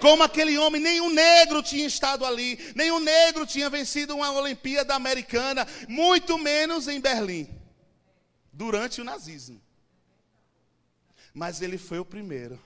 Como 0.00 0.22
aquele 0.22 0.58
homem, 0.58 0.80
nenhum 0.80 1.10
negro 1.10 1.62
tinha 1.62 1.86
estado 1.86 2.24
ali, 2.24 2.58
nenhum 2.74 3.00
negro 3.00 3.46
tinha 3.46 3.70
vencido 3.70 4.14
uma 4.14 4.30
Olimpíada 4.30 4.94
Americana, 4.94 5.66
muito 5.88 6.38
menos 6.38 6.88
em 6.88 7.00
Berlim, 7.00 7.48
durante 8.52 9.00
o 9.00 9.04
nazismo. 9.04 9.60
Mas 11.32 11.62
ele 11.62 11.78
foi 11.78 11.98
o 11.98 12.04
primeiro. 12.04 12.60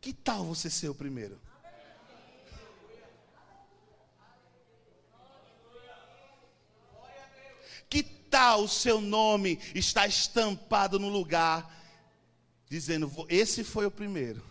Que 0.00 0.12
tal 0.12 0.44
você 0.44 0.68
ser 0.68 0.88
o 0.88 0.94
primeiro? 0.94 1.40
Que 7.88 8.02
o 8.56 8.68
seu 8.68 9.00
nome 9.00 9.58
está 9.74 10.06
estampado 10.06 10.98
no 10.98 11.08
lugar, 11.08 11.70
dizendo: 12.68 13.10
esse 13.28 13.62
foi 13.62 13.86
o 13.86 13.90
primeiro, 13.90 14.44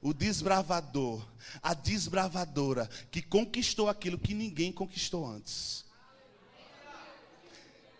o 0.00 0.12
desbravador, 0.12 1.26
a 1.62 1.74
desbravadora, 1.74 2.88
que 3.10 3.22
conquistou 3.22 3.88
aquilo 3.88 4.18
que 4.18 4.34
ninguém 4.34 4.72
conquistou 4.72 5.26
antes. 5.26 5.84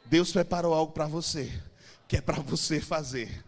Deus 0.05 0.33
preparou 0.33 0.75
algo 0.75 0.93
para 0.93 1.07
você, 1.07 1.51
que 2.07 2.17
é 2.17 2.21
para 2.21 2.41
você 2.43 2.81
fazer. 2.81 3.45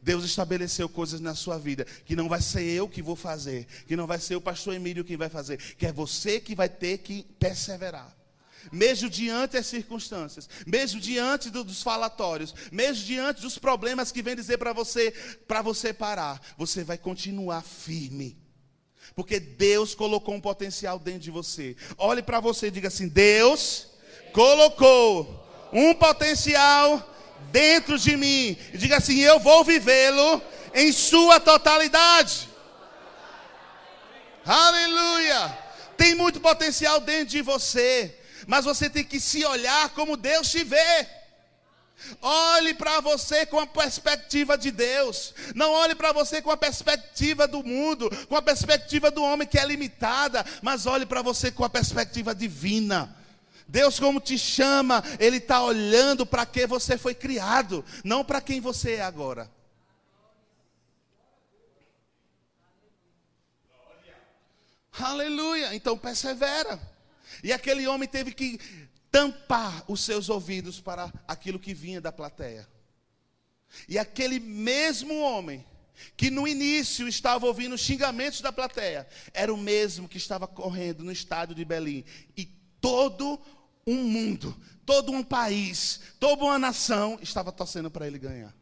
Deus 0.00 0.24
estabeleceu 0.24 0.88
coisas 0.88 1.20
na 1.20 1.34
sua 1.34 1.58
vida 1.58 1.84
que 1.84 2.14
não 2.14 2.28
vai 2.28 2.40
ser 2.40 2.62
eu 2.62 2.88
que 2.88 3.02
vou 3.02 3.16
fazer, 3.16 3.66
que 3.88 3.96
não 3.96 4.06
vai 4.06 4.20
ser 4.20 4.36
o 4.36 4.40
pastor 4.40 4.72
Emílio 4.72 5.04
que 5.04 5.16
vai 5.16 5.28
fazer, 5.28 5.58
que 5.74 5.84
é 5.84 5.92
você 5.92 6.38
que 6.38 6.54
vai 6.54 6.68
ter 6.68 6.98
que 6.98 7.24
perseverar. 7.40 8.15
Mesmo 8.72 9.08
diante 9.08 9.52
das 9.52 9.66
circunstâncias, 9.66 10.48
mesmo 10.66 11.00
diante 11.00 11.50
dos 11.50 11.82
falatórios, 11.82 12.54
mesmo 12.70 13.04
diante 13.04 13.40
dos 13.40 13.58
problemas 13.58 14.12
que 14.12 14.22
vem 14.22 14.36
dizer 14.36 14.58
para 14.58 14.72
você, 14.72 15.12
para 15.46 15.62
você 15.62 15.92
parar, 15.92 16.40
você 16.56 16.84
vai 16.84 16.98
continuar 16.98 17.62
firme. 17.62 18.36
Porque 19.14 19.38
Deus 19.38 19.94
colocou 19.94 20.34
um 20.34 20.40
potencial 20.40 20.98
dentro 20.98 21.20
de 21.20 21.30
você. 21.30 21.76
Olhe 21.96 22.22
para 22.22 22.40
você 22.40 22.66
e 22.66 22.70
diga 22.70 22.88
assim: 22.88 23.08
Deus 23.08 23.88
colocou 24.32 25.46
um 25.72 25.94
potencial 25.94 27.14
dentro 27.50 27.98
de 27.98 28.16
mim. 28.16 28.56
E 28.72 28.78
diga 28.78 28.96
assim: 28.96 29.20
eu 29.20 29.38
vou 29.38 29.64
vivê-lo 29.64 30.42
em 30.74 30.92
sua 30.92 31.40
totalidade. 31.40 32.48
Aleluia! 34.44 35.58
Tem 35.96 36.14
muito 36.14 36.40
potencial 36.40 37.00
dentro 37.00 37.26
de 37.26 37.42
você, 37.42 38.14
mas 38.46 38.64
você 38.64 38.90
tem 38.90 39.04
que 39.04 39.20
se 39.20 39.44
olhar 39.44 39.90
como 39.90 40.16
Deus 40.16 40.50
te 40.50 40.64
vê. 40.64 41.06
Olhe 42.20 42.74
para 42.74 43.00
você 43.00 43.46
com 43.46 43.58
a 43.58 43.66
perspectiva 43.66 44.58
de 44.58 44.70
Deus. 44.70 45.34
Não 45.54 45.72
olhe 45.72 45.94
para 45.94 46.12
você 46.12 46.42
com 46.42 46.50
a 46.50 46.56
perspectiva 46.56 47.48
do 47.48 47.62
mundo, 47.62 48.10
com 48.28 48.36
a 48.36 48.42
perspectiva 48.42 49.10
do 49.10 49.22
homem 49.22 49.48
que 49.48 49.58
é 49.58 49.64
limitada, 49.64 50.44
mas 50.62 50.86
olhe 50.86 51.06
para 51.06 51.22
você 51.22 51.50
com 51.50 51.64
a 51.64 51.70
perspectiva 51.70 52.34
divina. 52.34 53.14
Deus, 53.68 53.98
como 53.98 54.20
te 54.20 54.38
chama, 54.38 55.02
Ele 55.18 55.38
está 55.38 55.62
olhando 55.62 56.24
para 56.24 56.46
que 56.46 56.66
você 56.66 56.96
foi 56.96 57.14
criado, 57.14 57.84
não 58.04 58.24
para 58.24 58.40
quem 58.40 58.60
você 58.60 58.92
é 58.92 59.02
agora. 59.02 59.50
Aleluia. 64.98 65.74
Então 65.74 65.96
persevera. 65.98 66.95
E 67.42 67.52
aquele 67.52 67.86
homem 67.86 68.08
teve 68.08 68.32
que 68.32 68.58
tampar 69.10 69.84
os 69.88 70.00
seus 70.00 70.28
ouvidos 70.28 70.80
para 70.80 71.12
aquilo 71.26 71.58
que 71.58 71.74
vinha 71.74 72.00
da 72.00 72.12
plateia. 72.12 72.68
E 73.88 73.98
aquele 73.98 74.38
mesmo 74.38 75.18
homem 75.20 75.64
que 76.16 76.30
no 76.30 76.46
início 76.46 77.08
estava 77.08 77.46
ouvindo 77.46 77.74
os 77.74 77.80
xingamentos 77.80 78.40
da 78.40 78.52
plateia, 78.52 79.06
era 79.32 79.52
o 79.52 79.56
mesmo 79.56 80.08
que 80.08 80.18
estava 80.18 80.46
correndo 80.46 81.02
no 81.02 81.10
estádio 81.10 81.54
de 81.54 81.64
Belém. 81.64 82.04
E 82.36 82.44
todo 82.80 83.40
um 83.86 84.02
mundo, 84.04 84.54
todo 84.84 85.12
um 85.12 85.22
país, 85.22 86.00
toda 86.20 86.44
uma 86.44 86.58
nação 86.58 87.18
estava 87.22 87.50
torcendo 87.50 87.90
para 87.90 88.06
ele 88.06 88.18
ganhar. 88.18 88.54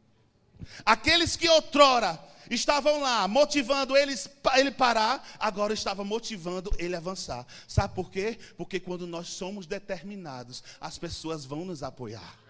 Aqueles 0.85 1.37
que 1.37 1.49
outrora 1.49 2.23
estavam 2.51 3.01
lá 3.01 3.27
motivando 3.29 3.97
eles, 3.97 4.29
ele 4.57 4.71
parar, 4.71 5.27
agora 5.39 5.73
estava 5.73 6.05
motivando 6.05 6.71
ele 6.79 6.97
avançar. 6.97 7.47
Sabe 7.67 7.95
por 7.95 8.11
quê? 8.11 8.39
Porque 8.57 8.79
quando 8.79 9.07
nós 9.07 9.29
somos 9.29 9.67
determinados, 9.67 10.63
as 10.81 10.99
pessoas 10.99 11.45
vão 11.45 11.65
nos 11.65 11.83
apoiar. 11.83 12.45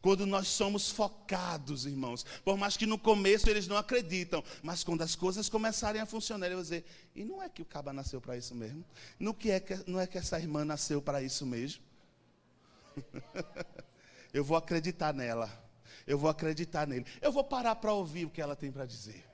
Quando 0.00 0.24
nós 0.26 0.46
somos 0.46 0.90
focados, 0.90 1.84
irmãos, 1.84 2.24
por 2.44 2.56
mais 2.56 2.76
que 2.76 2.86
no 2.86 2.96
começo 2.96 3.50
eles 3.50 3.66
não 3.66 3.76
acreditam, 3.76 4.44
mas 4.62 4.84
quando 4.84 5.02
as 5.02 5.16
coisas 5.16 5.48
começarem 5.48 6.00
a 6.00 6.06
funcionar, 6.06 6.46
eu 6.46 6.54
vou 6.54 6.62
dizer: 6.62 6.84
e 7.16 7.24
não 7.24 7.42
é 7.42 7.48
que 7.48 7.62
o 7.62 7.64
caba 7.64 7.92
nasceu 7.92 8.20
para 8.20 8.36
isso 8.36 8.54
mesmo? 8.54 8.84
Que 9.38 9.50
é 9.50 9.60
que, 9.60 9.90
não 9.90 10.00
é 10.00 10.06
que 10.06 10.16
essa 10.16 10.38
irmã 10.38 10.64
nasceu 10.64 11.02
para 11.02 11.20
isso 11.20 11.44
mesmo? 11.44 11.82
eu 14.32 14.44
vou 14.44 14.56
acreditar 14.56 15.12
nela, 15.12 15.50
eu 16.06 16.18
vou 16.18 16.30
acreditar 16.30 16.86
nele, 16.86 17.06
eu 17.20 17.32
vou 17.32 17.44
parar 17.44 17.76
para 17.76 17.92
ouvir 17.92 18.24
o 18.24 18.30
que 18.30 18.40
ela 18.40 18.56
tem 18.56 18.70
para 18.70 18.86
dizer. 18.86 19.24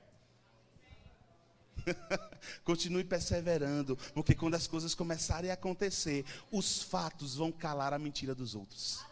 Continue 2.63 3.03
perseverando, 3.03 3.97
porque 4.13 4.33
quando 4.33 4.55
as 4.55 4.67
coisas 4.67 4.95
começarem 4.95 5.51
a 5.51 5.53
acontecer, 5.53 6.25
os 6.51 6.81
fatos 6.81 7.35
vão 7.35 7.51
calar 7.51 7.93
a 7.93 7.99
mentira 7.99 8.33
dos 8.33 8.55
outros. 8.55 9.03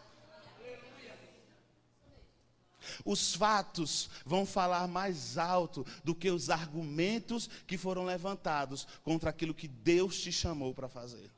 Os 3.04 3.34
fatos 3.34 4.10
vão 4.26 4.44
falar 4.44 4.86
mais 4.86 5.38
alto 5.38 5.86
do 6.02 6.14
que 6.14 6.30
os 6.30 6.50
argumentos 6.50 7.48
que 7.66 7.78
foram 7.78 8.04
levantados 8.04 8.86
contra 9.02 9.30
aquilo 9.30 9.54
que 9.54 9.68
Deus 9.68 10.20
te 10.20 10.30
chamou 10.30 10.74
para 10.74 10.88
fazer. 10.88 11.30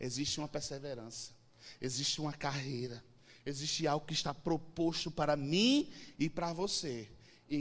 Existe 0.00 0.38
uma 0.38 0.48
perseverança, 0.48 1.32
existe 1.80 2.20
uma 2.20 2.32
carreira, 2.32 3.04
existe 3.46 3.86
algo 3.86 4.06
que 4.06 4.14
está 4.14 4.32
proposto 4.32 5.10
para 5.10 5.36
mim 5.36 5.90
e 6.18 6.28
para 6.28 6.52
você 6.52 7.08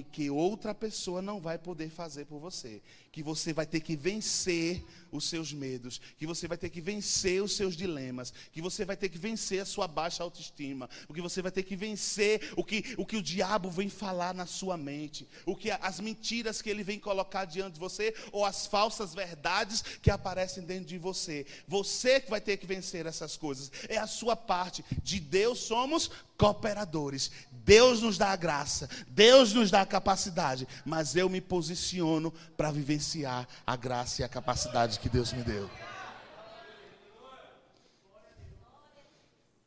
que 0.01 0.29
outra 0.29 0.73
pessoa 0.73 1.21
não 1.21 1.39
vai 1.39 1.57
poder 1.57 1.89
fazer 1.89 2.25
por 2.25 2.39
você. 2.39 2.81
Que 3.11 3.21
você 3.21 3.53
vai 3.53 3.65
ter 3.65 3.81
que 3.81 3.95
vencer 3.95 4.83
os 5.11 5.29
seus 5.29 5.53
medos, 5.53 6.01
que 6.17 6.25
você 6.25 6.47
vai 6.47 6.57
ter 6.57 6.69
que 6.69 6.81
vencer 6.81 7.43
os 7.43 7.55
seus 7.55 7.75
dilemas, 7.75 8.33
que 8.51 8.61
você 8.61 8.83
vai 8.83 8.97
ter 8.97 9.09
que 9.09 9.19
vencer 9.19 9.61
a 9.61 9.65
sua 9.65 9.87
baixa 9.87 10.23
autoestima, 10.23 10.89
o 11.07 11.13
que 11.13 11.21
você 11.21 11.39
vai 11.39 11.51
ter 11.51 11.61
que 11.61 11.75
vencer 11.75 12.51
o 12.57 12.63
que 12.63 12.95
o, 12.97 13.05
que 13.05 13.17
o 13.17 13.21
diabo 13.21 13.69
vem 13.69 13.89
falar 13.89 14.33
na 14.33 14.47
sua 14.47 14.75
mente, 14.75 15.27
o 15.45 15.55
que 15.55 15.69
as 15.69 15.99
mentiras 15.99 16.61
que 16.61 16.69
ele 16.69 16.83
vem 16.83 16.99
colocar 16.99 17.45
diante 17.45 17.75
de 17.75 17.79
você, 17.79 18.15
ou 18.31 18.45
as 18.45 18.65
falsas 18.65 19.13
verdades 19.13 19.83
que 20.01 20.09
aparecem 20.09 20.63
dentro 20.63 20.85
de 20.85 20.97
você. 20.97 21.45
Você 21.67 22.19
que 22.19 22.29
vai 22.29 22.41
ter 22.41 22.57
que 22.57 22.65
vencer 22.65 23.05
essas 23.05 23.37
coisas. 23.37 23.71
É 23.87 23.97
a 23.97 24.07
sua 24.07 24.35
parte. 24.35 24.83
De 25.03 25.19
Deus 25.19 25.59
somos 25.59 26.09
cooperadores. 26.37 27.31
Deus 27.63 28.01
nos 28.01 28.17
dá 28.17 28.31
a 28.31 28.35
graça, 28.35 28.89
Deus 29.07 29.53
nos 29.53 29.71
dá 29.71 29.81
a 29.81 29.85
capacidade, 29.85 30.67
mas 30.85 31.15
eu 31.15 31.29
me 31.29 31.39
posiciono 31.39 32.31
para 32.57 32.71
vivenciar 32.71 33.47
a 33.65 33.75
graça 33.75 34.21
e 34.21 34.25
a 34.25 34.29
capacidade 34.29 34.99
que 34.99 35.07
Deus 35.07 35.31
me 35.31 35.43
deu. 35.43 35.69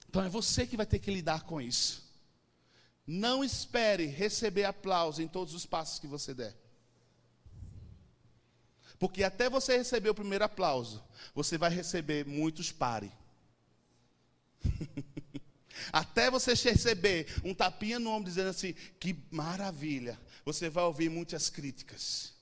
Então 0.08 0.22
é 0.22 0.28
você 0.28 0.66
que 0.66 0.76
vai 0.76 0.86
ter 0.86 0.98
que 0.98 1.10
lidar 1.10 1.44
com 1.44 1.60
isso. 1.60 2.04
Não 3.06 3.42
espere 3.42 4.06
receber 4.06 4.64
aplauso 4.64 5.22
em 5.22 5.28
todos 5.28 5.54
os 5.54 5.64
passos 5.64 5.98
que 5.98 6.06
você 6.06 6.34
der. 6.34 6.56
Porque 8.98 9.22
até 9.22 9.48
você 9.48 9.76
receber 9.76 10.10
o 10.10 10.14
primeiro 10.14 10.44
aplauso, 10.44 11.02
você 11.34 11.56
vai 11.56 11.70
receber 11.70 12.26
muitos 12.26 12.72
pare. 12.72 13.12
Até 15.92 16.30
você 16.30 16.52
receber 16.54 17.26
um 17.44 17.54
tapinha 17.54 17.98
no 17.98 18.10
ombro 18.10 18.28
dizendo 18.28 18.50
assim: 18.50 18.74
que 18.98 19.16
maravilha, 19.30 20.18
você 20.44 20.68
vai 20.68 20.84
ouvir 20.84 21.08
muitas 21.08 21.50
críticas. 21.50 22.34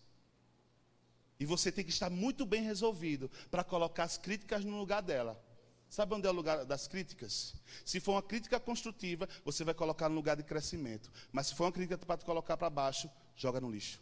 E 1.38 1.44
você 1.46 1.72
tem 1.72 1.84
que 1.84 1.90
estar 1.90 2.10
muito 2.10 2.46
bem 2.46 2.62
resolvido 2.62 3.30
para 3.50 3.64
colocar 3.64 4.04
as 4.04 4.16
críticas 4.16 4.64
no 4.64 4.78
lugar 4.78 5.02
dela. 5.02 5.42
Sabe 5.90 6.14
onde 6.14 6.26
é 6.26 6.30
o 6.30 6.34
lugar 6.34 6.64
das 6.64 6.88
críticas? 6.88 7.54
Se 7.84 8.00
for 8.00 8.12
uma 8.12 8.22
crítica 8.22 8.58
construtiva, 8.58 9.28
você 9.44 9.62
vai 9.62 9.74
colocar 9.74 10.08
no 10.08 10.14
lugar 10.14 10.36
de 10.36 10.42
crescimento. 10.42 11.10
Mas 11.30 11.48
se 11.48 11.54
for 11.54 11.64
uma 11.64 11.72
crítica 11.72 11.98
para 11.98 12.16
te 12.16 12.24
colocar 12.24 12.56
para 12.56 12.68
baixo, 12.68 13.08
joga 13.36 13.60
no 13.60 13.70
lixo. 13.70 14.00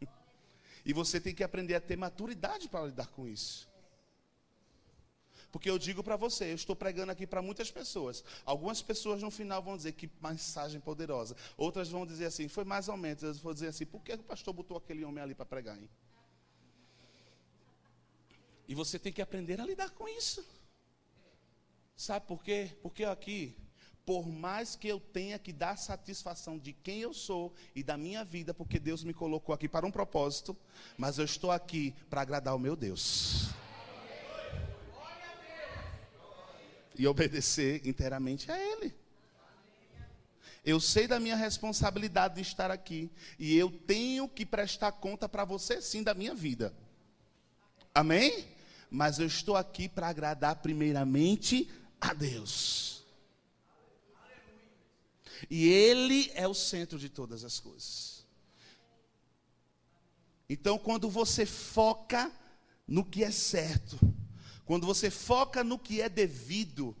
e 0.84 0.92
você 0.92 1.20
tem 1.20 1.34
que 1.34 1.42
aprender 1.42 1.74
a 1.74 1.80
ter 1.80 1.96
maturidade 1.96 2.68
para 2.68 2.86
lidar 2.86 3.08
com 3.08 3.26
isso. 3.26 3.68
Porque 5.54 5.70
eu 5.70 5.78
digo 5.78 6.02
para 6.02 6.16
você, 6.16 6.50
eu 6.50 6.56
estou 6.56 6.74
pregando 6.74 7.12
aqui 7.12 7.28
para 7.28 7.40
muitas 7.40 7.70
pessoas. 7.70 8.24
Algumas 8.44 8.82
pessoas 8.82 9.22
no 9.22 9.30
final 9.30 9.62
vão 9.62 9.76
dizer 9.76 9.92
que 9.92 10.10
mensagem 10.20 10.80
poderosa. 10.80 11.36
Outras 11.56 11.88
vão 11.88 12.04
dizer 12.04 12.24
assim, 12.24 12.48
foi 12.48 12.64
mais 12.64 12.88
ou 12.88 12.96
menos. 12.96 13.22
Eu 13.22 13.32
vou 13.34 13.54
dizer 13.54 13.68
assim, 13.68 13.86
por 13.86 14.02
que 14.02 14.14
o 14.14 14.18
pastor 14.18 14.52
botou 14.52 14.76
aquele 14.76 15.04
homem 15.04 15.22
ali 15.22 15.32
para 15.32 15.46
pregar, 15.46 15.78
hein? 15.78 15.88
E 18.66 18.74
você 18.74 18.98
tem 18.98 19.12
que 19.12 19.22
aprender 19.22 19.60
a 19.60 19.64
lidar 19.64 19.90
com 19.90 20.08
isso. 20.08 20.44
Sabe 21.96 22.26
por 22.26 22.42
quê? 22.42 22.76
Porque 22.82 23.04
aqui, 23.04 23.56
por 24.04 24.26
mais 24.26 24.74
que 24.74 24.88
eu 24.88 24.98
tenha 24.98 25.38
que 25.38 25.52
dar 25.52 25.78
satisfação 25.78 26.58
de 26.58 26.72
quem 26.72 26.98
eu 26.98 27.14
sou 27.14 27.54
e 27.76 27.84
da 27.84 27.96
minha 27.96 28.24
vida, 28.24 28.52
porque 28.52 28.80
Deus 28.80 29.04
me 29.04 29.14
colocou 29.14 29.54
aqui 29.54 29.68
para 29.68 29.86
um 29.86 29.92
propósito, 29.92 30.56
mas 30.98 31.16
eu 31.16 31.24
estou 31.24 31.52
aqui 31.52 31.94
para 32.10 32.22
agradar 32.22 32.56
o 32.56 32.58
meu 32.58 32.74
Deus. 32.74 33.54
E 36.96 37.06
obedecer 37.06 37.86
inteiramente 37.86 38.50
a 38.50 38.58
Ele. 38.58 38.94
Eu 40.64 40.80
sei 40.80 41.06
da 41.06 41.20
minha 41.20 41.36
responsabilidade 41.36 42.36
de 42.36 42.40
estar 42.40 42.70
aqui. 42.70 43.10
E 43.38 43.54
eu 43.54 43.70
tenho 43.70 44.26
que 44.26 44.46
prestar 44.46 44.92
conta 44.92 45.28
para 45.28 45.44
você, 45.44 45.82
sim, 45.82 46.02
da 46.02 46.14
minha 46.14 46.34
vida. 46.34 46.74
Amém? 47.94 48.46
Mas 48.90 49.18
eu 49.18 49.26
estou 49.26 49.56
aqui 49.56 49.88
para 49.88 50.08
agradar 50.08 50.56
primeiramente 50.56 51.70
a 52.00 52.14
Deus. 52.14 53.04
E 55.50 55.68
Ele 55.68 56.30
é 56.34 56.48
o 56.48 56.54
centro 56.54 56.98
de 56.98 57.10
todas 57.10 57.44
as 57.44 57.60
coisas. 57.60 58.24
Então, 60.48 60.78
quando 60.78 61.10
você 61.10 61.44
foca 61.44 62.30
no 62.86 63.04
que 63.04 63.22
é 63.22 63.30
certo, 63.30 63.98
quando 64.64 64.86
você 64.86 65.10
foca 65.10 65.62
no 65.62 65.78
que 65.78 66.00
é 66.00 66.08
devido, 66.08 66.96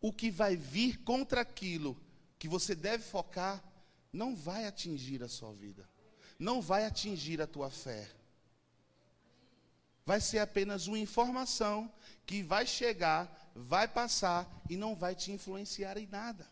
o 0.00 0.12
que 0.12 0.30
vai 0.30 0.56
vir 0.56 1.02
contra 1.02 1.40
aquilo 1.40 1.96
que 2.38 2.48
você 2.48 2.74
deve 2.74 3.02
focar 3.02 3.64
não 4.12 4.36
vai 4.36 4.66
atingir 4.66 5.22
a 5.22 5.28
sua 5.28 5.52
vida. 5.52 5.88
não 6.38 6.60
vai 6.60 6.84
atingir 6.84 7.40
a 7.40 7.46
tua 7.46 7.70
fé. 7.70 8.10
Vai 10.04 10.20
ser 10.20 10.40
apenas 10.40 10.86
uma 10.86 10.98
informação 10.98 11.90
que 12.26 12.42
vai 12.42 12.66
chegar, 12.66 13.50
vai 13.54 13.88
passar 13.88 14.62
e 14.68 14.76
não 14.76 14.94
vai 14.94 15.14
te 15.14 15.32
influenciar 15.32 15.96
em 15.96 16.06
nada. 16.06 16.46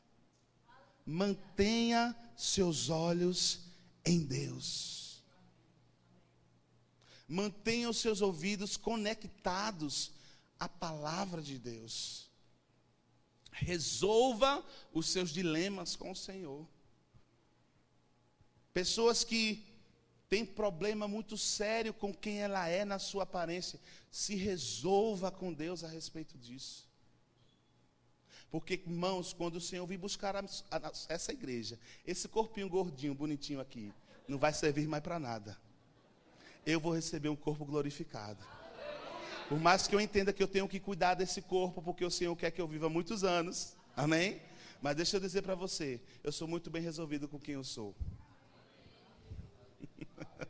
Mantenha 1.04 2.16
seus 2.36 2.88
olhos 2.88 3.60
em 4.04 4.24
Deus. 4.24 5.01
Mantenha 7.32 7.88
os 7.88 7.96
seus 7.96 8.20
ouvidos 8.20 8.76
conectados 8.76 10.12
à 10.60 10.68
palavra 10.68 11.40
de 11.40 11.58
Deus. 11.58 12.28
Resolva 13.50 14.62
os 14.92 15.08
seus 15.08 15.30
dilemas 15.30 15.96
com 15.96 16.10
o 16.10 16.14
Senhor. 16.16 16.68
Pessoas 18.74 19.24
que 19.24 19.64
têm 20.28 20.44
problema 20.44 21.08
muito 21.08 21.38
sério 21.38 21.94
com 21.94 22.12
quem 22.12 22.42
ela 22.42 22.68
é 22.68 22.84
na 22.84 22.98
sua 22.98 23.22
aparência, 23.22 23.80
se 24.10 24.34
resolva 24.34 25.30
com 25.30 25.54
Deus 25.54 25.82
a 25.82 25.88
respeito 25.88 26.36
disso. 26.36 26.86
Porque, 28.50 28.74
irmãos, 28.74 29.32
quando 29.32 29.56
o 29.56 29.60
Senhor 29.60 29.86
vir 29.86 29.96
buscar 29.96 30.36
a, 30.36 30.40
a, 30.40 30.92
essa 31.08 31.32
igreja, 31.32 31.78
esse 32.06 32.28
corpinho 32.28 32.68
gordinho, 32.68 33.14
bonitinho 33.14 33.58
aqui, 33.58 33.90
não 34.28 34.36
vai 34.36 34.52
servir 34.52 34.86
mais 34.86 35.02
para 35.02 35.18
nada. 35.18 35.58
Eu 36.64 36.78
vou 36.78 36.94
receber 36.94 37.28
um 37.28 37.36
corpo 37.36 37.64
glorificado. 37.64 38.44
Por 39.48 39.58
mais 39.58 39.86
que 39.86 39.94
eu 39.94 40.00
entenda 40.00 40.32
que 40.32 40.42
eu 40.42 40.48
tenho 40.48 40.68
que 40.68 40.80
cuidar 40.80 41.14
desse 41.14 41.42
corpo, 41.42 41.82
porque 41.82 42.04
o 42.04 42.10
Senhor 42.10 42.34
quer 42.36 42.50
que 42.50 42.60
eu 42.60 42.68
viva 42.68 42.88
muitos 42.88 43.24
anos. 43.24 43.76
Amém? 43.96 44.40
Mas 44.80 44.96
deixa 44.96 45.16
eu 45.16 45.20
dizer 45.20 45.42
para 45.42 45.54
você, 45.54 46.00
eu 46.24 46.32
sou 46.32 46.48
muito 46.48 46.70
bem 46.70 46.82
resolvido 46.82 47.28
com 47.28 47.38
quem 47.38 47.54
eu 47.54 47.64
sou. 47.64 47.94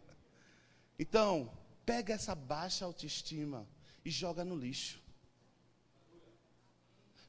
então, 0.98 1.50
pega 1.84 2.14
essa 2.14 2.34
baixa 2.34 2.84
autoestima 2.84 3.66
e 4.04 4.10
joga 4.10 4.44
no 4.44 4.56
lixo. 4.56 5.02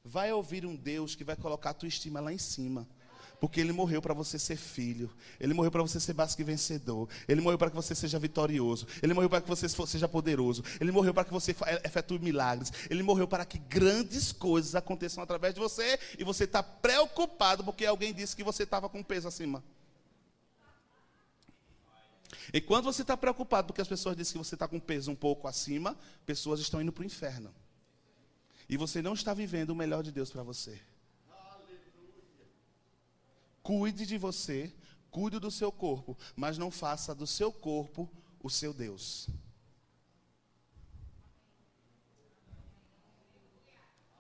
Vai 0.04 0.32
ouvir 0.32 0.66
um 0.66 0.76
Deus 0.76 1.16
que 1.16 1.24
vai 1.24 1.36
colocar 1.36 1.72
a 1.72 1.74
tua 1.74 1.88
estima 1.88 2.20
lá 2.20 2.32
em 2.32 2.38
cima. 2.38 2.88
Porque 3.44 3.60
ele 3.60 3.74
morreu 3.74 4.02
para 4.02 4.14
você 4.14 4.40
ser 4.40 4.56
filho. 4.56 5.12
Ele 5.38 5.54
morreu 5.54 5.70
para 5.70 5.82
você 5.82 6.00
ser 6.00 6.16
mais 6.16 6.34
que 6.34 6.46
vencedor. 6.46 7.10
Ele 7.28 7.42
morreu 7.42 7.58
para 7.58 7.70
que 7.70 7.76
você 7.76 7.94
seja 7.94 8.18
vitorioso. 8.18 8.88
Ele 9.02 9.14
morreu 9.14 9.30
para 9.30 9.42
que 9.42 9.50
você 9.50 9.68
seja 9.68 10.08
poderoso. 10.08 10.64
Ele 10.80 10.94
morreu 10.94 11.14
para 11.14 11.26
que 11.26 11.34
você 11.34 11.54
efetue 11.84 12.20
milagres. 12.20 12.72
Ele 12.90 13.04
morreu 13.04 13.28
para 13.28 13.44
que 13.44 13.58
grandes 13.58 14.32
coisas 14.32 14.76
aconteçam 14.76 15.22
através 15.22 15.54
de 15.54 15.60
você. 15.60 16.00
E 16.18 16.24
você 16.24 16.46
está 16.46 16.64
preocupado 16.64 17.66
porque 17.66 17.86
alguém 17.86 18.14
disse 18.14 18.34
que 18.34 18.46
você 18.46 18.64
estava 18.64 18.88
com 18.88 19.04
peso 19.04 19.28
acima. 19.28 19.62
E 22.54 22.62
quando 22.62 22.86
você 22.86 23.02
está 23.02 23.18
preocupado 23.18 23.68
porque 23.68 23.82
as 23.82 23.90
pessoas 23.90 24.16
dizem 24.16 24.32
que 24.32 24.38
você 24.38 24.56
está 24.56 24.70
com 24.70 24.80
peso 24.80 25.12
um 25.12 25.16
pouco 25.16 25.50
acima, 25.50 25.98
pessoas 26.26 26.62
estão 26.62 26.82
indo 26.82 26.94
para 26.94 27.02
o 27.02 27.06
inferno. 27.06 27.54
E 28.70 28.78
você 28.78 29.02
não 29.02 29.14
está 29.14 29.34
vivendo 29.34 29.72
o 29.72 29.76
melhor 29.76 30.02
de 30.02 30.14
Deus 30.14 30.32
para 30.32 30.44
você. 30.44 30.80
Cuide 33.64 34.06
de 34.06 34.18
você, 34.18 34.72
cuide 35.10 35.40
do 35.40 35.50
seu 35.50 35.72
corpo, 35.72 36.18
mas 36.36 36.58
não 36.58 36.70
faça 36.70 37.16
do 37.16 37.26
seu 37.26 37.52
corpo 37.52 38.10
o 38.44 38.50
seu 38.50 38.74
Deus. 38.74 39.30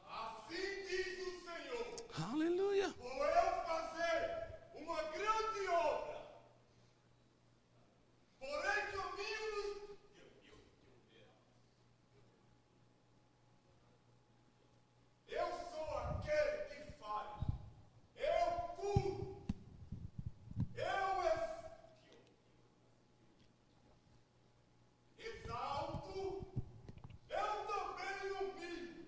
Assim 0.09 0.87
diz 0.87 1.17
o 1.27 1.45
Senhor. 1.45 2.31
Aleluia. 2.31 2.89
Vou 2.99 3.25
eu 3.25 3.65
fazer 3.65 4.81
uma 4.81 5.03
grande 5.11 5.67
obra. 5.67 6.21
Porém, 8.39 8.85
caminhos. 8.91 9.97
Eu 15.27 15.47
sou 15.71 15.97
aquele 15.97 16.57
que 16.85 16.91
faz. 16.99 17.47
Eu 18.15 18.75
curo. 18.77 19.43
Eu 20.75 21.23
ex- 21.25 21.53
exalto. 25.17 26.45
Eu 27.29 27.67
também 27.67 28.31
humilho. 28.31 29.05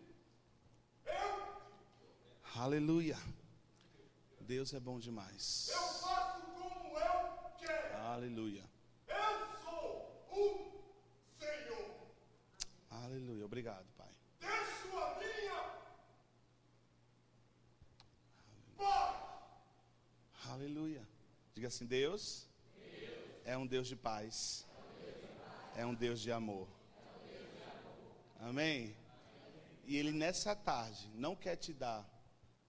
Eu 1.05 1.31
Aleluia. 2.65 3.15
Deus 4.41 4.73
é 4.73 4.79
bom 4.79 4.97
demais. 4.97 5.69
Eu 5.71 5.77
faço 5.77 6.41
como 6.53 6.97
eu 6.97 7.51
quero. 7.59 7.97
Aleluia. 7.97 8.63
Eu 9.07 9.61
sou 9.63 10.27
o 10.31 10.71
Senhor. 11.37 12.07
Aleluia. 12.89 13.45
Obrigado, 13.45 13.85
Pai. 13.95 14.09
Deixo 14.39 14.97
a 14.97 15.19
minha 15.19 15.61
paz. 18.75 19.21
Aleluia. 20.49 21.07
Diga 21.53 21.67
assim: 21.67 21.85
Deus 21.85 22.49
é 23.43 23.55
um 23.55 23.67
Deus 23.67 23.87
de 23.87 23.95
paz. 23.95 24.65
É 25.75 25.85
um 25.85 25.93
Deus 25.93 26.19
de 26.19 26.31
amor. 26.31 26.67
Amém? 28.39 28.97
E 29.85 29.97
Ele 29.97 30.11
nessa 30.11 30.55
tarde 30.55 31.07
não 31.13 31.35
quer 31.35 31.57
te 31.57 31.71
dar 31.71 32.14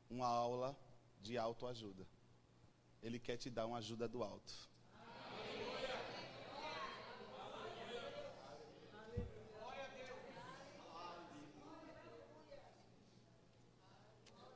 uma 0.09 0.27
aula 0.27 0.79
de 1.21 1.37
autoajuda. 1.37 2.07
Ele 3.03 3.19
quer 3.19 3.37
te 3.37 3.51
dar 3.51 3.67
uma 3.67 3.79
ajuda 3.79 4.09
do 4.09 4.23
alto. 4.23 4.53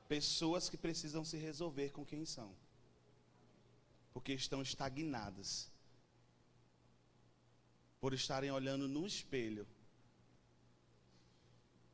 Pessoas 0.08 0.68
que 0.68 0.76
precisam 0.76 1.24
se 1.24 1.36
resolver 1.36 1.90
com 1.90 2.04
quem 2.04 2.24
são 2.24 2.54
porque 4.12 4.32
estão 4.32 4.60
estagnadas, 4.62 5.70
por 8.00 8.12
estarem 8.12 8.50
olhando 8.50 8.88
no 8.88 9.06
espelho, 9.06 9.66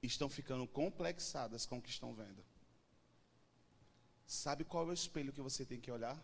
estão 0.03 0.29
ficando 0.29 0.67
complexadas 0.67 1.67
com 1.67 1.79
o 1.79 1.83
que 1.83 1.91
estão 1.91 2.15
vendo. 2.15 2.45
Sabe 4.27 4.65
qual 4.65 4.87
é 4.87 4.91
o 4.91 4.93
espelho 4.93 5.33
que 5.33 5.41
você 5.41 5.65
tem 5.65 5.81
que 5.81 5.91
olhar? 5.91 6.21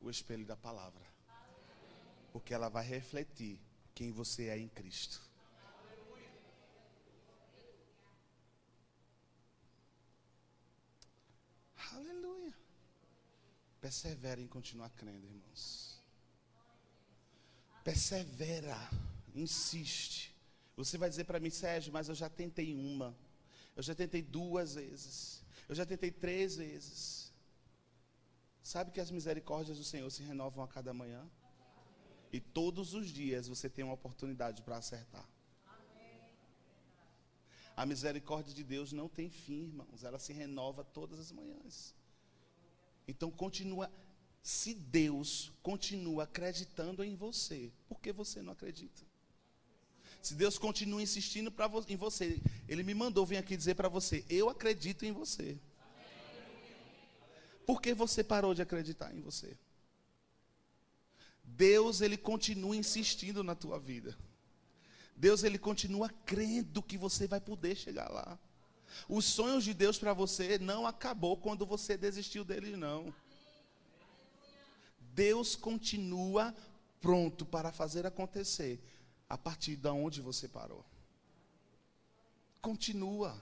O 0.00 0.10
espelho 0.10 0.44
da 0.44 0.56
palavra. 0.56 1.06
Porque 2.32 2.52
ela 2.52 2.68
vai 2.68 2.84
refletir 2.84 3.60
quem 3.94 4.10
você 4.10 4.48
é 4.48 4.58
em 4.58 4.68
Cristo. 4.68 5.22
Aleluia. 11.92 12.54
Persevera 13.80 14.40
em 14.40 14.46
continuar 14.46 14.90
crendo, 14.90 15.26
irmãos. 15.26 16.02
Persevera, 17.84 18.76
insiste. 19.34 20.34
Você 20.76 20.98
vai 20.98 21.08
dizer 21.08 21.24
para 21.24 21.40
mim, 21.40 21.50
Sérgio, 21.50 21.92
mas 21.92 22.08
eu 22.08 22.14
já 22.14 22.28
tentei 22.28 22.74
uma. 22.74 23.16
Eu 23.74 23.82
já 23.82 23.94
tentei 23.94 24.22
duas 24.22 24.74
vezes. 24.74 25.42
Eu 25.68 25.74
já 25.74 25.84
tentei 25.84 26.10
três 26.10 26.56
vezes. 26.56 27.32
Sabe 28.62 28.90
que 28.90 29.00
as 29.00 29.10
misericórdias 29.10 29.78
do 29.78 29.84
Senhor 29.84 30.10
se 30.10 30.22
renovam 30.22 30.64
a 30.64 30.68
cada 30.68 30.92
manhã? 30.92 31.28
E 32.32 32.40
todos 32.40 32.94
os 32.94 33.08
dias 33.08 33.48
você 33.48 33.68
tem 33.68 33.84
uma 33.84 33.94
oportunidade 33.94 34.62
para 34.62 34.76
acertar. 34.76 35.28
A 37.76 37.86
misericórdia 37.86 38.52
de 38.52 38.64
Deus 38.64 38.92
não 38.92 39.08
tem 39.08 39.30
fim, 39.30 39.64
irmãos. 39.64 40.02
Ela 40.02 40.18
se 40.18 40.32
renova 40.32 40.82
todas 40.84 41.18
as 41.18 41.30
manhãs. 41.30 41.94
Então 43.06 43.30
continua. 43.30 43.90
Se 44.42 44.74
Deus 44.74 45.52
continua 45.62 46.24
acreditando 46.24 47.04
em 47.04 47.14
você, 47.14 47.72
por 47.88 48.00
que 48.00 48.12
você 48.12 48.40
não 48.42 48.52
acredita? 48.52 49.07
Se 50.22 50.34
Deus 50.34 50.58
continua 50.58 51.02
insistindo 51.02 51.50
vo 51.50 51.84
em 51.88 51.96
você, 51.96 52.40
Ele 52.68 52.82
me 52.82 52.94
mandou 52.94 53.24
vir 53.24 53.36
aqui 53.36 53.56
dizer 53.56 53.74
para 53.74 53.88
você: 53.88 54.24
Eu 54.28 54.48
acredito 54.48 55.04
em 55.04 55.12
você. 55.12 55.58
Por 57.64 57.80
que 57.80 57.94
você 57.94 58.24
parou 58.24 58.54
de 58.54 58.62
acreditar 58.62 59.14
em 59.14 59.20
você? 59.20 59.56
Deus, 61.44 62.00
Ele 62.00 62.16
continua 62.16 62.76
insistindo 62.76 63.44
na 63.44 63.54
tua 63.54 63.78
vida. 63.78 64.16
Deus, 65.14 65.42
Ele 65.42 65.58
continua 65.58 66.08
crendo 66.24 66.82
que 66.82 66.96
você 66.96 67.26
vai 67.26 67.40
poder 67.40 67.76
chegar 67.76 68.10
lá. 68.10 68.38
Os 69.08 69.24
sonhos 69.24 69.64
de 69.64 69.74
Deus 69.74 69.98
para 69.98 70.12
você 70.12 70.58
não 70.58 70.86
acabou 70.86 71.36
quando 71.36 71.66
você 71.66 71.96
desistiu 71.96 72.44
dele, 72.44 72.76
não. 72.76 73.14
Deus 75.14 75.56
continua 75.56 76.54
pronto 77.00 77.44
para 77.44 77.72
fazer 77.72 78.06
acontecer 78.06 78.80
a 79.28 79.36
partir 79.36 79.76
de 79.76 79.88
onde 79.88 80.20
você 80.20 80.48
parou. 80.48 80.84
Continua. 82.60 83.40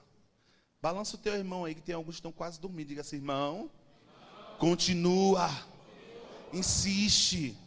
Balança 0.81 1.15
o 1.15 1.19
teu 1.19 1.33
irmão 1.33 1.65
aí, 1.65 1.73
que 1.73 1.81
tem 1.81 1.95
alguns 1.95 2.15
que 2.15 2.19
estão 2.19 2.31
quase 2.31 2.59
dormindo. 2.59 2.89
Diga 2.89 3.01
assim, 3.01 3.15
irmão, 3.15 3.71
continua. 4.59 5.49
Insiste. 6.53 7.57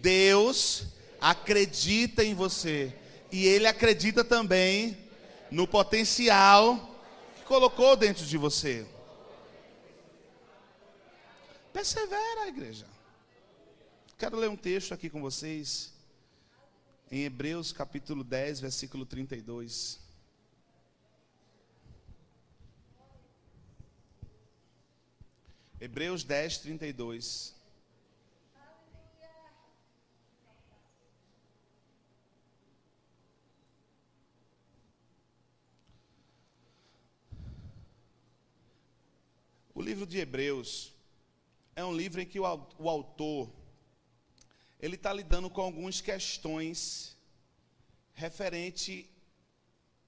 Deus 0.00 0.86
acredita 1.20 2.22
em 2.22 2.34
você. 2.34 2.94
E 3.32 3.46
Ele 3.46 3.66
acredita 3.66 4.22
também 4.22 4.96
no 5.50 5.66
potencial 5.66 6.78
que 7.36 7.42
colocou 7.44 7.96
dentro 7.96 8.24
de 8.24 8.36
você. 8.36 8.86
Persevera, 11.72 12.48
igreja. 12.48 12.86
Quero 14.16 14.36
ler 14.36 14.48
um 14.48 14.56
texto 14.56 14.94
aqui 14.94 15.10
com 15.10 15.20
vocês. 15.20 15.95
Em 17.08 17.22
Hebreus 17.22 17.72
capítulo 17.72 18.24
10, 18.24 18.58
versículo 18.58 19.06
32. 19.06 20.00
Hebreus 25.80 26.24
10, 26.24 26.58
32. 26.58 27.54
O 39.72 39.80
livro 39.80 40.04
de 40.06 40.18
Hebreus 40.18 40.92
é 41.76 41.84
um 41.84 41.94
livro 41.94 42.20
em 42.20 42.26
que 42.26 42.40
o, 42.40 42.88
autor 42.88 43.52
ele 44.78 44.96
está 44.96 45.12
lidando 45.12 45.48
com 45.48 45.62
algumas 45.62 46.00
questões 46.00 47.16
referente 48.12 49.10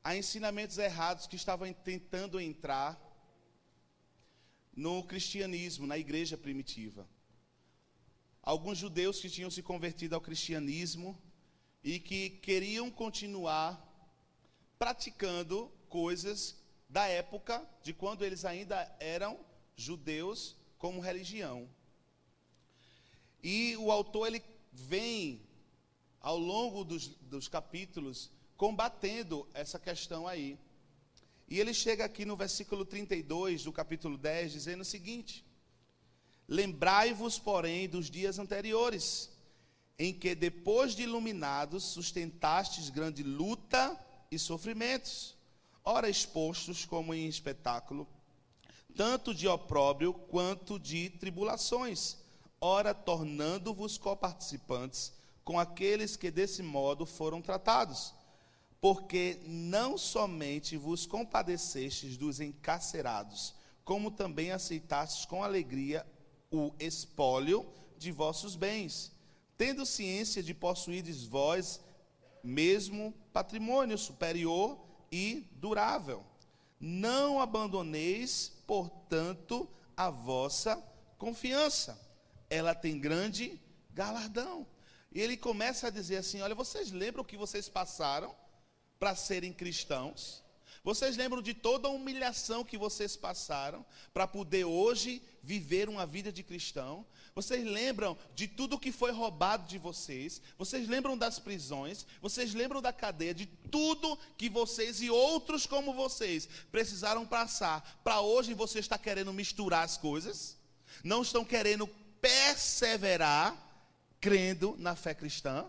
a 0.02 0.16
ensinamentos 0.16 0.78
errados 0.78 1.26
que 1.26 1.37
estavam 1.37 1.72
tentando 1.72 2.40
entrar 2.40 2.98
no 4.74 5.02
cristianismo, 5.02 5.87
na 5.87 5.98
igreja 5.98 6.37
primitiva. 6.37 7.09
Alguns 8.42 8.78
judeus 8.78 9.20
que 9.20 9.28
tinham 9.28 9.50
se 9.50 9.62
convertido 9.62 10.14
ao 10.14 10.20
cristianismo 10.20 11.20
e 11.83 11.98
que 11.98 12.31
queriam 12.31 12.90
continuar 12.90 13.85
praticando 14.78 15.70
coisas 15.88 16.57
da 16.88 17.07
época 17.07 17.68
de 17.83 17.92
quando 17.92 18.24
eles 18.24 18.44
ainda 18.44 18.76
eram 19.00 19.38
judeus 19.76 20.57
como 20.78 21.00
religião. 21.00 21.68
E 23.42 23.76
o 23.76 23.90
autor 23.90 24.28
ele 24.28 24.42
vem 24.72 25.42
ao 26.20 26.38
longo 26.38 26.85
dos, 26.85 27.09
dos 27.09 27.48
capítulos 27.48 28.31
combatendo 28.57 29.48
essa 29.54 29.78
questão 29.78 30.26
aí. 30.26 30.59
E 31.48 31.59
ele 31.59 31.72
chega 31.72 32.04
aqui 32.04 32.24
no 32.24 32.37
versículo 32.37 32.85
32 32.85 33.64
do 33.64 33.72
capítulo 33.72 34.18
10 34.18 34.52
dizendo 34.52 34.83
o 34.83 34.85
seguinte: 34.85 35.44
Lembrai-vos, 36.46 37.38
porém, 37.38 37.88
dos 37.88 38.11
dias 38.11 38.38
anteriores, 38.38 39.31
em 39.98 40.12
que 40.12 40.35
depois 40.35 40.94
de 40.94 41.02
iluminados 41.02 41.85
sustentastes 41.85 42.90
grande 42.90 43.22
luta 43.22 43.98
e 44.31 44.38
sofrimentos, 44.38 45.37
ora 45.85 46.09
expostos 46.09 46.85
como 46.85 47.14
em 47.14 47.26
espetáculo 47.26 48.07
tanto 48.98 49.33
de 49.33 49.46
opróbrio 49.46 50.12
quanto 50.12 50.76
de 50.76 51.09
tribulações, 51.09 52.16
ora 52.61 52.94
tornando-vos 52.94 53.99
coparticipantes 53.99 55.12
com 55.44 55.59
aqueles 55.59 56.16
que 56.16 56.31
desse 56.31 56.62
modo 56.62 57.07
foram 57.07 57.40
tratados. 57.40 58.14
Porque 58.81 59.40
não 59.44 59.99
somente 59.99 60.77
vos 60.77 61.07
compadecestes 61.07 62.16
dos 62.16 62.38
encarcerados, 62.38 63.55
como 63.85 64.11
também 64.11 64.53
aceitastes 64.53 65.25
com 65.25 65.42
alegria 65.42 66.07
o 66.51 66.73
espólio 66.79 67.66
de 67.97 68.12
vossos 68.12 68.55
bens, 68.55 69.12
tendo 69.57 69.85
ciência 69.85 70.42
de 70.42 70.55
possuídes 70.55 71.25
vós 71.25 71.81
mesmo 72.42 73.12
patrimônio 73.33 73.99
superior 73.99 74.79
e 75.11 75.49
durável. 75.57 76.25
Não 76.81 77.40
abandoneis 77.40 78.53
portanto, 78.66 79.66
a 79.97 80.11
vossa 80.11 80.77
confiança. 81.16 82.08
Ela 82.50 82.74
tem 82.74 82.98
grande 82.98 83.61
galardão. 83.92 84.66
E 85.12 85.20
ele 85.20 85.37
começa 85.37 85.88
a 85.88 85.90
dizer 85.90 86.16
assim: 86.16 86.40
Olha, 86.40 86.54
vocês 86.54 86.90
lembram 86.90 87.22
o 87.22 87.26
que 87.26 87.37
vocês 87.37 87.68
passaram 87.68 88.34
para 88.98 89.14
serem 89.14 89.52
cristãos? 89.52 90.42
Vocês 90.84 91.16
lembram 91.16 91.42
de 91.42 91.52
toda 91.52 91.88
a 91.88 91.90
humilhação 91.90 92.64
que 92.64 92.78
vocês 92.78 93.16
passaram 93.16 93.84
para 94.14 94.26
poder 94.26 94.64
hoje 94.64 95.22
viver 95.42 95.88
uma 95.88 96.06
vida 96.06 96.30
de 96.32 96.42
cristão? 96.42 97.04
Vocês 97.34 97.64
lembram 97.64 98.16
de 98.34 98.48
tudo 98.48 98.78
que 98.78 98.92
foi 98.92 99.11
roubado 99.11 99.68
de 99.68 99.76
vocês? 99.76 100.40
Vocês 100.56 100.88
lembram 100.88 101.18
das 101.18 101.38
prisões? 101.38 102.06
Vocês 102.22 102.54
lembram 102.54 102.80
da 102.80 102.92
cadeia? 102.92 103.34
De 103.34 103.46
tudo 103.46 104.18
que 104.37 104.48
vocês 104.48 105.02
e 105.02 105.11
outros 105.11 105.66
como 105.66 105.92
vocês 105.92 106.48
precisaram 106.70 107.26
passar 107.26 108.00
para 108.02 108.20
hoje 108.20 108.54
você 108.54 108.78
está 108.78 108.96
querendo 108.96 109.32
misturar 109.32 109.84
as 109.84 109.96
coisas? 109.96 110.56
Não 111.04 111.22
estão 111.22 111.44
querendo 111.44 111.88
perseverar 112.20 113.57
crendo 114.20 114.76
na 114.78 114.94
fé 114.94 115.14
cristã? 115.14 115.66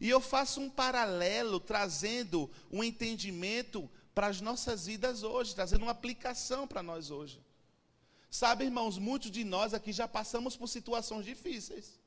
E 0.00 0.08
eu 0.08 0.20
faço 0.20 0.60
um 0.60 0.70
paralelo 0.70 1.58
trazendo 1.58 2.50
um 2.70 2.84
entendimento 2.84 3.90
para 4.14 4.28
as 4.28 4.40
nossas 4.40 4.86
vidas 4.86 5.22
hoje, 5.22 5.54
trazendo 5.54 5.82
uma 5.82 5.92
aplicação 5.92 6.66
para 6.66 6.82
nós 6.82 7.10
hoje. 7.10 7.42
Sabe, 8.30 8.64
irmãos, 8.64 8.98
muitos 8.98 9.30
de 9.30 9.42
nós 9.44 9.72
aqui 9.72 9.92
já 9.92 10.06
passamos 10.06 10.56
por 10.56 10.68
situações 10.68 11.24
difíceis. 11.24 11.98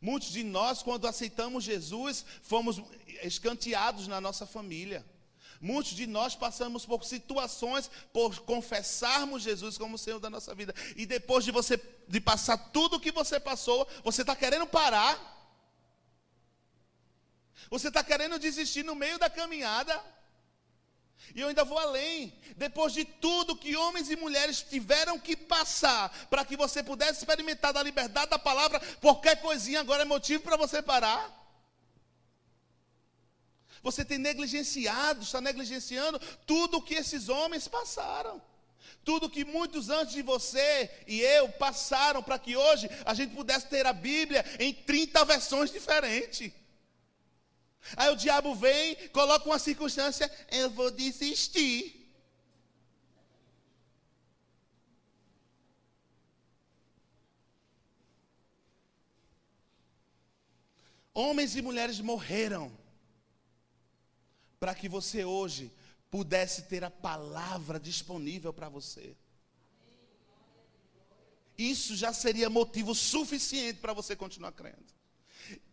Muitos 0.00 0.30
de 0.30 0.44
nós, 0.44 0.82
quando 0.82 1.08
aceitamos 1.08 1.64
Jesus, 1.64 2.24
fomos 2.42 2.80
escanteados 3.22 4.06
na 4.06 4.20
nossa 4.20 4.46
família. 4.46 5.04
Muitos 5.60 5.92
de 5.92 6.06
nós 6.06 6.36
passamos 6.36 6.86
por 6.86 7.04
situações 7.04 7.90
por 8.12 8.40
confessarmos 8.40 9.42
Jesus 9.42 9.76
como 9.76 9.98
Senhor 9.98 10.20
da 10.20 10.30
nossa 10.30 10.54
vida. 10.54 10.74
E 10.96 11.04
depois 11.04 11.44
de 11.44 11.50
você 11.50 11.80
de 12.06 12.20
passar 12.20 12.56
tudo 12.56 12.96
o 12.96 13.00
que 13.00 13.10
você 13.10 13.40
passou, 13.40 13.86
você 14.04 14.22
está 14.22 14.36
querendo 14.36 14.66
parar. 14.66 15.36
Você 17.70 17.88
está 17.88 18.02
querendo 18.04 18.38
desistir 18.38 18.84
no 18.84 18.94
meio 18.94 19.18
da 19.18 19.28
caminhada. 19.28 20.00
E 21.34 21.40
eu 21.40 21.48
ainda 21.48 21.64
vou 21.64 21.78
além. 21.78 22.32
Depois 22.56 22.92
de 22.92 23.04
tudo 23.04 23.56
que 23.56 23.76
homens 23.76 24.10
e 24.10 24.16
mulheres 24.16 24.62
tiveram 24.62 25.18
que 25.18 25.36
passar 25.36 26.10
para 26.30 26.44
que 26.44 26.56
você 26.56 26.82
pudesse 26.82 27.18
experimentar 27.18 27.72
da 27.72 27.82
liberdade 27.82 28.30
da 28.30 28.38
palavra, 28.38 28.80
qualquer 29.00 29.40
coisinha 29.40 29.80
agora 29.80 30.02
é 30.02 30.06
motivo 30.06 30.42
para 30.42 30.56
você 30.56 30.80
parar. 30.80 31.37
Você 33.82 34.04
tem 34.04 34.18
negligenciado, 34.18 35.22
está 35.22 35.40
negligenciando 35.40 36.18
tudo 36.46 36.78
o 36.78 36.82
que 36.82 36.94
esses 36.94 37.28
homens 37.28 37.68
passaram. 37.68 38.40
Tudo 39.04 39.30
que 39.30 39.44
muitos 39.44 39.88
antes 39.88 40.14
de 40.14 40.22
você 40.22 40.90
e 41.06 41.20
eu 41.20 41.48
passaram 41.50 42.22
para 42.22 42.38
que 42.38 42.56
hoje 42.56 42.90
a 43.04 43.14
gente 43.14 43.34
pudesse 43.34 43.66
ter 43.66 43.86
a 43.86 43.92
Bíblia 43.92 44.44
em 44.58 44.72
30 44.74 45.24
versões 45.24 45.70
diferentes. 45.70 46.52
Aí 47.96 48.10
o 48.10 48.16
diabo 48.16 48.54
vem, 48.54 48.96
coloca 49.08 49.46
uma 49.46 49.58
circunstância, 49.58 50.30
eu 50.50 50.68
vou 50.70 50.90
desistir. 50.90 51.94
Homens 61.14 61.56
e 61.56 61.62
mulheres 61.62 61.98
morreram 62.00 62.70
para 64.58 64.74
que 64.74 64.88
você 64.88 65.24
hoje 65.24 65.72
pudesse 66.10 66.62
ter 66.62 66.84
a 66.84 66.90
palavra 66.90 67.78
disponível 67.78 68.52
para 68.52 68.68
você. 68.68 69.16
Isso 71.56 71.96
já 71.96 72.12
seria 72.12 72.48
motivo 72.48 72.94
suficiente 72.94 73.80
para 73.80 73.92
você 73.92 74.14
continuar 74.14 74.52
crendo. 74.52 74.86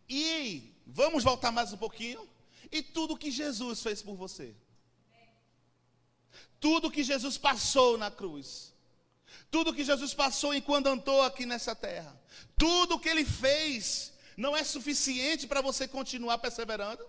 E 0.10 0.74
vamos 0.86 1.24
voltar 1.24 1.52
mais 1.52 1.72
um 1.74 1.78
pouquinho. 1.78 2.28
E 2.72 2.82
tudo 2.82 3.18
que 3.18 3.30
Jesus 3.30 3.82
fez 3.82 4.02
por 4.02 4.16
você. 4.16 4.56
Tudo 6.60 6.92
que 6.92 7.04
Jesus 7.04 7.38
passou 7.38 7.98
na 7.98 8.10
cruz. 8.10 8.74
Tudo 9.52 9.74
que 9.74 9.84
Jesus 9.84 10.14
passou 10.14 10.54
enquanto 10.54 10.88
andou 10.88 11.22
aqui 11.22 11.46
nessa 11.46 11.76
terra. 11.76 12.20
Tudo 12.58 13.00
que 13.00 13.10
ele 13.10 13.24
fez 13.24 14.12
não 14.36 14.58
é 14.58 14.64
suficiente 14.64 15.46
para 15.46 15.62
você 15.62 15.88
continuar 15.88 16.40
perseverando. 16.40 17.06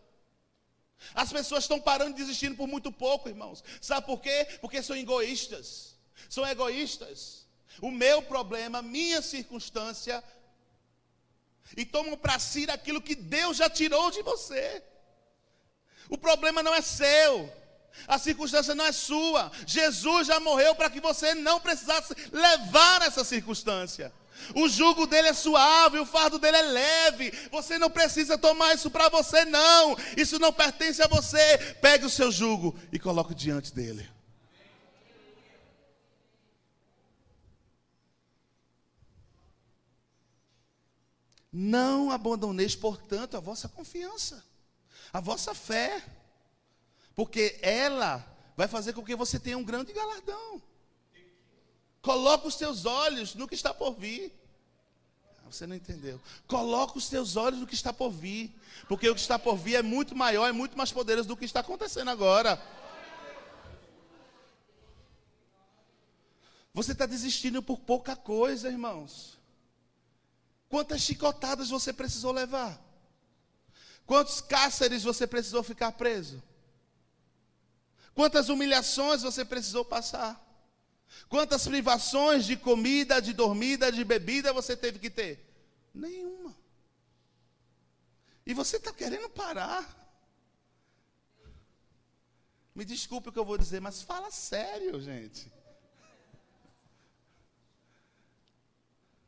As 1.14 1.32
pessoas 1.32 1.64
estão 1.64 1.80
parando 1.80 2.12
e 2.12 2.14
desistindo 2.14 2.56
por 2.56 2.66
muito 2.66 2.90
pouco, 2.90 3.28
irmãos. 3.28 3.62
Sabe 3.80 4.06
por 4.06 4.20
quê? 4.20 4.46
Porque 4.61 4.82
são 4.82 4.96
egoístas. 4.96 5.96
São 6.28 6.46
egoístas. 6.46 7.46
O 7.80 7.90
meu 7.90 8.22
problema, 8.22 8.82
minha 8.82 9.20
circunstância 9.20 10.22
e 11.74 11.85
tomam 11.85 12.16
para 12.16 12.38
si 12.38 12.68
aquilo 12.70 13.00
que 13.00 13.14
Deus 13.14 13.56
já 13.56 13.70
tirou 13.70 14.11
de 14.11 14.22
você. 14.22 14.82
O 16.09 16.18
problema 16.18 16.62
não 16.62 16.74
é 16.74 16.80
seu. 16.80 17.52
A 18.06 18.18
circunstância 18.18 18.74
não 18.74 18.85
é 18.85 18.92
sua. 18.92 19.50
Jesus 19.66 20.26
já 20.26 20.38
morreu 20.38 20.74
para 20.74 20.90
que 20.90 21.00
você 21.00 21.35
não 21.35 21.59
precisasse 21.59 22.14
levar 22.30 23.02
essa 23.02 23.24
circunstância. 23.24 24.12
O 24.55 24.68
jugo 24.68 25.07
dele 25.07 25.29
é 25.29 25.33
suave, 25.33 25.99
o 25.99 26.07
fardo 26.07 26.38
dele 26.38 26.57
é 26.57 26.62
leve. 26.62 27.33
Você 27.51 27.79
não 27.79 27.90
precisa 27.90 28.38
tomar 28.38 28.75
isso 28.75 28.90
para 28.90 29.09
você, 29.09 29.44
não. 29.44 29.96
Isso 30.16 30.38
não 30.38 30.53
pertence 30.53 31.03
a 31.03 31.09
você. 31.09 31.59
Pegue 31.81 32.05
o 32.05 32.11
seu 32.11 32.31
jugo 32.31 32.79
e 32.92 32.99
coloque 32.99 33.35
diante 33.35 33.75
dele. 33.75 34.09
Não 41.59 42.11
abandoneis, 42.11 42.77
portanto, 42.77 43.35
a 43.35 43.40
vossa 43.40 43.66
confiança, 43.66 44.44
a 45.11 45.20
vossa 45.20 45.55
fé, 45.55 46.05
porque 47.14 47.59
ela 47.62 48.22
vai 48.55 48.68
fazer 48.68 48.92
com 48.92 49.03
que 49.03 49.16
você 49.16 49.40
tenha 49.40 49.57
um 49.57 49.64
grande 49.64 49.90
galardão. 49.92 50.61
Coloca 52.06 52.46
os 52.46 52.54
teus 52.54 52.86
olhos 52.86 53.34
no 53.34 53.48
que 53.48 53.56
está 53.56 53.74
por 53.74 53.92
vir. 53.92 54.32
Ah, 55.40 55.50
você 55.50 55.66
não 55.66 55.74
entendeu. 55.74 56.20
Coloca 56.46 56.96
os 56.96 57.08
teus 57.08 57.34
olhos 57.34 57.58
no 57.58 57.66
que 57.66 57.74
está 57.74 57.92
por 57.92 58.12
vir. 58.12 58.54
Porque 58.86 59.10
o 59.10 59.14
que 59.16 59.20
está 59.20 59.40
por 59.40 59.56
vir 59.56 59.74
é 59.74 59.82
muito 59.82 60.14
maior, 60.14 60.46
é 60.46 60.52
muito 60.52 60.78
mais 60.78 60.92
poderoso 60.92 61.26
do 61.26 61.36
que 61.36 61.44
está 61.44 61.58
acontecendo 61.58 62.08
agora. 62.08 62.62
Você 66.72 66.92
está 66.92 67.06
desistindo 67.06 67.60
por 67.60 67.80
pouca 67.80 68.14
coisa, 68.14 68.68
irmãos. 68.68 69.36
Quantas 70.68 71.00
chicotadas 71.00 71.70
você 71.70 71.92
precisou 71.92 72.30
levar? 72.30 72.80
Quantos 74.06 74.40
cáceres 74.40 75.02
você 75.02 75.26
precisou 75.26 75.64
ficar 75.64 75.90
preso? 75.90 76.40
Quantas 78.14 78.48
humilhações 78.48 79.22
você 79.22 79.44
precisou 79.44 79.84
passar? 79.84 80.45
Quantas 81.28 81.66
privações 81.66 82.44
de 82.44 82.56
comida, 82.56 83.20
de 83.20 83.32
dormida, 83.32 83.90
de 83.90 84.04
bebida 84.04 84.52
você 84.52 84.76
teve 84.76 84.98
que 84.98 85.10
ter? 85.10 85.44
Nenhuma. 85.94 86.54
E 88.44 88.54
você 88.54 88.76
está 88.76 88.92
querendo 88.92 89.28
parar. 89.28 90.04
Me 92.74 92.84
desculpe 92.84 93.28
o 93.28 93.32
que 93.32 93.38
eu 93.38 93.44
vou 93.44 93.58
dizer, 93.58 93.80
mas 93.80 94.02
fala 94.02 94.30
sério, 94.30 95.00
gente. 95.00 95.50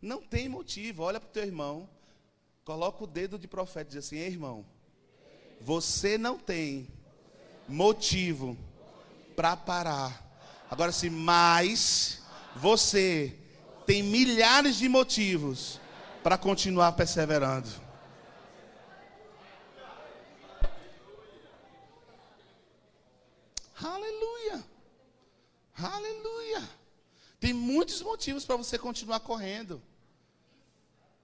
Não 0.00 0.22
tem 0.22 0.48
motivo. 0.48 1.02
Olha 1.02 1.18
para 1.18 1.28
o 1.28 1.32
teu 1.32 1.44
irmão, 1.44 1.88
coloca 2.64 3.02
o 3.02 3.06
dedo 3.06 3.38
de 3.38 3.48
profeta 3.48 3.90
e 3.90 3.94
diz 3.94 4.06
assim: 4.06 4.18
Ei, 4.18 4.28
irmão, 4.28 4.64
você 5.60 6.16
não 6.16 6.38
tem 6.38 6.86
motivo 7.66 8.56
para 9.34 9.56
parar 9.56 10.27
Agora, 10.70 10.92
se 10.92 11.08
mais 11.08 12.22
você 12.54 13.38
tem 13.86 14.02
milhares 14.02 14.76
de 14.76 14.88
motivos 14.88 15.80
para 16.22 16.36
continuar 16.36 16.92
perseverando. 16.92 17.68
Aleluia. 23.82 24.64
Aleluia. 25.74 26.68
Tem 27.40 27.54
muitos 27.54 28.02
motivos 28.02 28.44
para 28.44 28.56
você 28.56 28.78
continuar 28.78 29.20
correndo. 29.20 29.80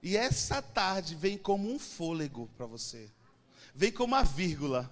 E 0.01 0.17
essa 0.17 0.61
tarde 0.61 1.13
vem 1.13 1.37
como 1.37 1.71
um 1.71 1.77
fôlego 1.77 2.49
para 2.57 2.65
você. 2.65 3.11
Vem 3.75 3.91
como 3.91 4.15
uma 4.15 4.23
vírgula. 4.23 4.89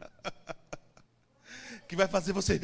que 1.88 1.96
vai 1.96 2.08
fazer 2.08 2.32
você 2.32 2.60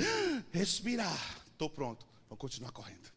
respirar. 0.53 1.43
Estou 1.53 1.71
pronto, 1.71 2.07
vou 2.29 2.37
continuar 2.37 2.73
correndo. 2.73 3.13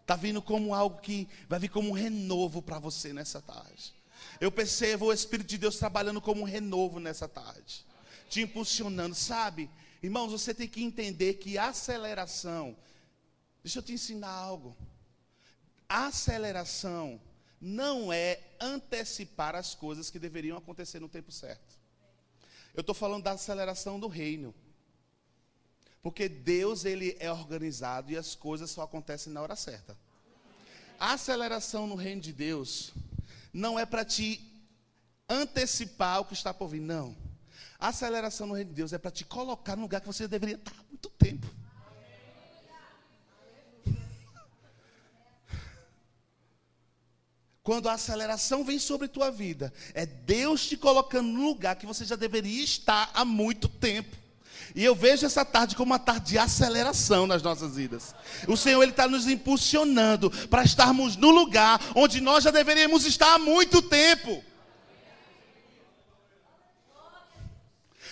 Está 0.00 0.14
vindo 0.14 0.40
como 0.40 0.72
algo 0.72 1.00
que 1.00 1.28
vai 1.48 1.58
vir 1.58 1.68
como 1.68 1.90
um 1.90 1.92
renovo 1.92 2.62
para 2.62 2.78
você 2.78 3.12
nessa 3.12 3.42
tarde. 3.42 3.92
Eu 4.40 4.52
percebo 4.52 5.06
o 5.06 5.12
Espírito 5.12 5.48
de 5.48 5.58
Deus 5.58 5.78
trabalhando 5.78 6.20
como 6.20 6.42
um 6.42 6.44
renovo 6.44 7.00
nessa 7.00 7.28
tarde, 7.28 7.84
te 8.28 8.40
impulsionando, 8.40 9.14
sabe? 9.14 9.68
Irmãos, 10.02 10.30
você 10.30 10.54
tem 10.54 10.68
que 10.68 10.82
entender 10.82 11.34
que 11.34 11.58
aceleração, 11.58 12.76
deixa 13.64 13.80
eu 13.80 13.82
te 13.82 13.92
ensinar 13.92 14.30
algo. 14.30 14.76
Aceleração 15.88 17.20
não 17.60 18.12
é 18.12 18.40
antecipar 18.60 19.56
as 19.56 19.74
coisas 19.74 20.10
que 20.10 20.18
deveriam 20.18 20.56
acontecer 20.56 21.00
no 21.00 21.08
tempo 21.08 21.32
certo. 21.32 21.75
Eu 22.76 22.82
estou 22.82 22.94
falando 22.94 23.24
da 23.24 23.32
aceleração 23.32 23.98
do 23.98 24.06
reino. 24.06 24.54
Porque 26.02 26.28
Deus 26.28 26.84
ele 26.84 27.16
é 27.18 27.32
organizado 27.32 28.12
e 28.12 28.16
as 28.16 28.34
coisas 28.34 28.70
só 28.70 28.82
acontecem 28.82 29.32
na 29.32 29.40
hora 29.40 29.56
certa. 29.56 29.96
A 31.00 31.14
aceleração 31.14 31.86
no 31.86 31.94
reino 31.94 32.20
de 32.20 32.32
Deus 32.32 32.92
não 33.52 33.78
é 33.78 33.86
para 33.86 34.04
te 34.04 34.40
antecipar 35.28 36.20
o 36.20 36.24
que 36.26 36.34
está 36.34 36.52
por 36.52 36.68
vir, 36.68 36.80
não. 36.80 37.16
A 37.78 37.88
aceleração 37.88 38.46
no 38.46 38.54
reino 38.54 38.70
de 38.70 38.76
Deus 38.76 38.92
é 38.92 38.98
para 38.98 39.10
te 39.10 39.24
colocar 39.24 39.74
no 39.74 39.82
lugar 39.82 40.00
que 40.00 40.06
você 40.06 40.28
deveria 40.28 40.56
estar 40.56 40.72
há 40.72 40.84
muito 40.84 41.08
tempo. 41.10 41.46
Quando 47.66 47.88
a 47.88 47.94
aceleração 47.94 48.62
vem 48.62 48.78
sobre 48.78 49.08
tua 49.08 49.28
vida, 49.28 49.72
é 49.92 50.06
Deus 50.06 50.68
te 50.68 50.76
colocando 50.76 51.26
no 51.26 51.42
lugar 51.42 51.74
que 51.74 51.84
você 51.84 52.04
já 52.04 52.14
deveria 52.14 52.62
estar 52.62 53.10
há 53.12 53.24
muito 53.24 53.68
tempo. 53.68 54.16
E 54.72 54.84
eu 54.84 54.94
vejo 54.94 55.26
essa 55.26 55.44
tarde 55.44 55.74
como 55.74 55.90
uma 55.90 55.98
tarde 55.98 56.26
de 56.26 56.38
aceleração 56.38 57.26
nas 57.26 57.42
nossas 57.42 57.74
vidas. 57.74 58.14
O 58.46 58.56
Senhor 58.56 58.80
ele 58.84 58.92
está 58.92 59.08
nos 59.08 59.26
impulsionando 59.26 60.30
para 60.46 60.62
estarmos 60.62 61.16
no 61.16 61.28
lugar 61.30 61.80
onde 61.96 62.20
nós 62.20 62.44
já 62.44 62.52
deveríamos 62.52 63.04
estar 63.04 63.34
há 63.34 63.38
muito 63.38 63.82
tempo. 63.82 64.44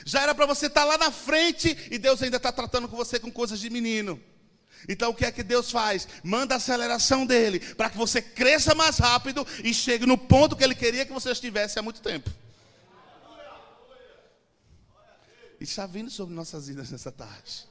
Já 0.04 0.22
era 0.22 0.34
para 0.34 0.46
você 0.46 0.66
estar 0.66 0.84
lá 0.84 0.98
na 0.98 1.12
frente 1.12 1.78
e 1.92 1.96
Deus 1.96 2.20
ainda 2.20 2.38
está 2.38 2.50
tratando 2.50 2.88
com 2.88 2.96
você 2.96 3.20
com 3.20 3.30
coisas 3.30 3.60
de 3.60 3.70
menino. 3.70 4.20
Então 4.88 5.10
o 5.10 5.14
que 5.14 5.24
é 5.24 5.32
que 5.32 5.42
Deus 5.42 5.70
faz? 5.70 6.06
Manda 6.22 6.54
a 6.54 6.56
aceleração 6.56 7.24
dele 7.24 7.60
para 7.74 7.90
que 7.90 7.96
você 7.96 8.20
cresça 8.20 8.74
mais 8.74 8.98
rápido 8.98 9.46
e 9.62 9.72
chegue 9.72 10.06
no 10.06 10.18
ponto 10.18 10.56
que 10.56 10.64
ele 10.64 10.74
queria 10.74 11.06
que 11.06 11.12
você 11.12 11.30
estivesse 11.30 11.78
há 11.78 11.82
muito 11.82 12.00
tempo. 12.00 12.30
E 15.60 15.64
está 15.64 15.86
vindo 15.86 16.10
sobre 16.10 16.34
nossas 16.34 16.66
vidas 16.66 16.90
nessa 16.90 17.10
tarde. 17.10 17.66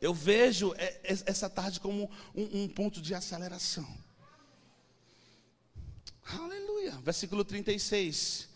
Eu 0.00 0.12
vejo 0.12 0.74
essa 1.04 1.48
tarde 1.48 1.78
como 1.78 2.10
um, 2.34 2.62
um 2.62 2.68
ponto 2.68 3.00
de 3.00 3.14
aceleração. 3.14 3.86
Aleluia. 6.24 6.98
Versículo 7.02 7.44
36. 7.44 8.48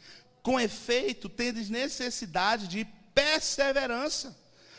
Com 0.42 0.58
efeito, 0.58 1.28
tendes 1.28 1.70
necessidade 1.70 2.66
de 2.66 2.84
perseverança 3.14 4.36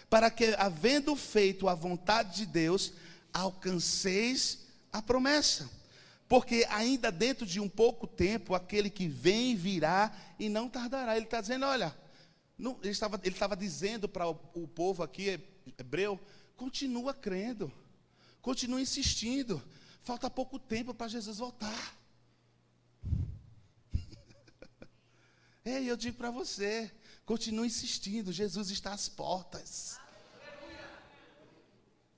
para 0.10 0.32
que, 0.32 0.56
havendo 0.58 1.16
feito 1.16 1.68
a 1.68 1.76
vontade 1.76 2.38
de 2.38 2.46
Deus, 2.46 2.94
alcanceis 3.34 4.66
a 4.92 5.02
promessa. 5.02 5.70
Porque 6.28 6.66
ainda 6.70 7.12
dentro 7.12 7.46
de 7.46 7.60
um 7.60 7.70
pouco 7.70 8.06
tempo, 8.06 8.54
aquele 8.54 8.90
que 8.90 9.08
vem 9.08 9.56
virá 9.56 10.12
e 10.38 10.50
não 10.50 10.70
tardará. 10.70 11.16
Ele 11.16 11.26
está 11.26 11.40
dizendo: 11.40 11.66
olha, 11.66 11.96
não, 12.58 12.78
ele, 12.82 12.92
estava, 12.92 13.20
ele 13.24 13.36
estava 13.36 13.56
dizendo 13.56 14.10
para 14.10 14.28
o, 14.28 14.38
o 14.54 14.68
povo 14.68 15.04
aqui, 15.04 15.40
hebreu, 15.78 16.20
continua 16.56 17.14
crendo, 17.14 17.72
continua 18.42 18.82
insistindo. 18.82 19.62
Falta 20.02 20.30
pouco 20.30 20.58
tempo 20.58 20.94
para 20.94 21.08
Jesus 21.08 21.38
voltar. 21.38 21.98
Ei, 25.64 25.90
eu 25.90 25.98
digo 25.98 26.18
para 26.18 26.32
você, 26.32 26.92
Continua 27.28 27.68
insistindo, 27.68 28.32
Jesus 28.32 28.72
está 28.72 28.94
às 28.94 29.10
portas. 29.10 30.00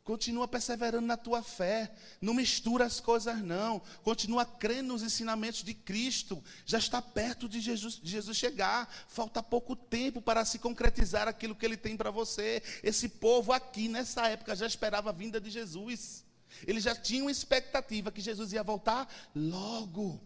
Continua 0.04 0.48
perseverando 0.48 1.08
na 1.08 1.18
tua 1.18 1.42
fé. 1.42 1.92
Não 2.22 2.32
mistura 2.32 2.86
as 2.86 3.00
coisas, 3.00 3.42
não. 3.42 3.80
Continua 4.04 4.46
crendo 4.46 4.90
nos 4.90 5.02
ensinamentos 5.02 5.64
de 5.64 5.74
Cristo. 5.74 6.44
Já 6.64 6.78
está 6.78 7.02
perto 7.02 7.50
de 7.50 7.60
Jesus, 7.60 7.96
de 7.96 8.12
Jesus 8.12 8.38
chegar. 8.38 8.88
Falta 9.08 9.42
pouco 9.42 9.76
tempo 9.76 10.22
para 10.22 10.46
se 10.46 10.60
concretizar 10.60 11.28
aquilo 11.28 11.56
que 11.56 11.66
Ele 11.66 11.78
tem 11.78 11.98
para 11.98 12.12
você. 12.12 12.62
Esse 12.84 13.10
povo 13.10 13.52
aqui, 13.52 13.88
nessa 13.88 14.28
época, 14.28 14.56
já 14.56 14.68
esperava 14.68 15.10
a 15.10 15.14
vinda 15.14 15.42
de 15.42 15.50
Jesus. 15.50 16.24
Eles 16.68 16.84
já 16.84 16.96
tinham 16.96 17.32
expectativa 17.32 18.12
que 18.12 18.22
Jesus 18.22 18.54
ia 18.54 18.62
voltar 18.62 19.12
logo. 19.34 20.22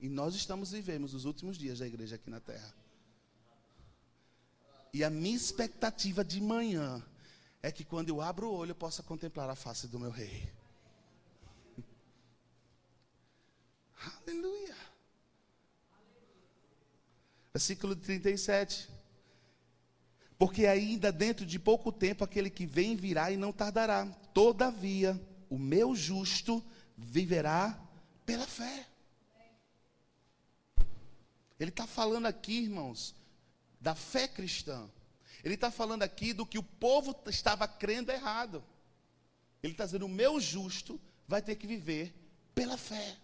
E 0.00 0.08
nós 0.08 0.34
estamos 0.34 0.72
vivendo 0.72 1.04
os 1.04 1.24
últimos 1.24 1.56
dias 1.56 1.78
da 1.78 1.86
igreja 1.86 2.16
aqui 2.16 2.28
na 2.28 2.40
terra. 2.40 2.79
E 4.92 5.04
a 5.04 5.10
minha 5.10 5.36
expectativa 5.36 6.24
de 6.24 6.40
manhã 6.40 7.02
é 7.62 7.70
que 7.70 7.84
quando 7.84 8.08
eu 8.08 8.20
abro 8.20 8.48
o 8.48 8.54
olho 8.54 8.72
eu 8.72 8.74
possa 8.74 9.02
contemplar 9.02 9.48
a 9.48 9.54
face 9.54 9.86
do 9.86 10.00
meu 10.00 10.10
rei. 10.10 10.52
Aleluia. 14.26 14.76
Versículo 17.52 17.94
37. 17.94 18.88
Porque 20.38 20.66
ainda 20.66 21.12
dentro 21.12 21.44
de 21.44 21.58
pouco 21.58 21.92
tempo 21.92 22.24
aquele 22.24 22.48
que 22.48 22.64
vem 22.64 22.96
virá 22.96 23.30
e 23.30 23.36
não 23.36 23.52
tardará. 23.52 24.06
Todavia, 24.32 25.20
o 25.50 25.58
meu 25.58 25.94
justo 25.94 26.64
viverá 26.96 27.78
pela 28.24 28.46
fé. 28.46 28.86
Ele 31.58 31.68
está 31.68 31.86
falando 31.86 32.24
aqui, 32.24 32.62
irmãos, 32.62 33.14
da 33.80 33.94
fé 33.94 34.28
cristã. 34.28 34.88
Ele 35.42 35.54
está 35.54 35.70
falando 35.70 36.02
aqui 36.02 36.32
do 36.32 36.44
que 36.44 36.58
o 36.58 36.62
povo 36.62 37.16
estava 37.26 37.66
crendo 37.66 38.12
errado. 38.12 38.62
Ele 39.62 39.72
está 39.72 39.84
dizendo: 39.86 40.06
o 40.06 40.08
meu 40.08 40.40
justo 40.40 41.00
vai 41.26 41.40
ter 41.40 41.56
que 41.56 41.66
viver 41.66 42.14
pela 42.54 42.76
fé. 42.76 43.16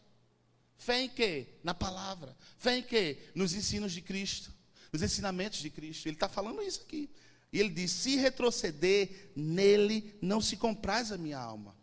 Fé 0.79 1.03
em 1.03 1.09
quê? 1.09 1.47
Na 1.63 1.75
palavra. 1.75 2.37
Fé 2.59 2.79
em 2.79 2.83
quê? 2.83 3.19
Nos 3.35 3.55
ensinos 3.55 3.93
de 3.93 4.01
Cristo 4.01 4.57
os 4.97 5.03
ensinamentos 5.03 5.61
de 5.61 5.71
Cristo. 5.71 6.07
Ele 6.07 6.17
está 6.17 6.29
falando 6.29 6.63
isso 6.63 6.83
aqui. 6.83 7.09
E 7.53 7.61
ele 7.61 7.71
diz: 7.71 7.91
se 7.93 8.17
retroceder, 8.17 9.31
nele 9.37 10.17
não 10.21 10.41
se 10.41 10.57
compraz 10.57 11.13
a 11.13 11.19
minha 11.19 11.39
alma. 11.39 11.77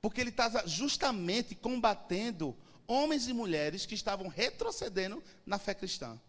Porque 0.00 0.20
ele 0.20 0.30
está 0.30 0.66
justamente 0.66 1.54
combatendo 1.54 2.56
homens 2.86 3.26
e 3.26 3.32
mulheres 3.32 3.84
que 3.84 3.94
estavam 3.94 4.28
retrocedendo 4.28 5.22
na 5.44 5.58
fé 5.58 5.74
cristã. 5.74 6.20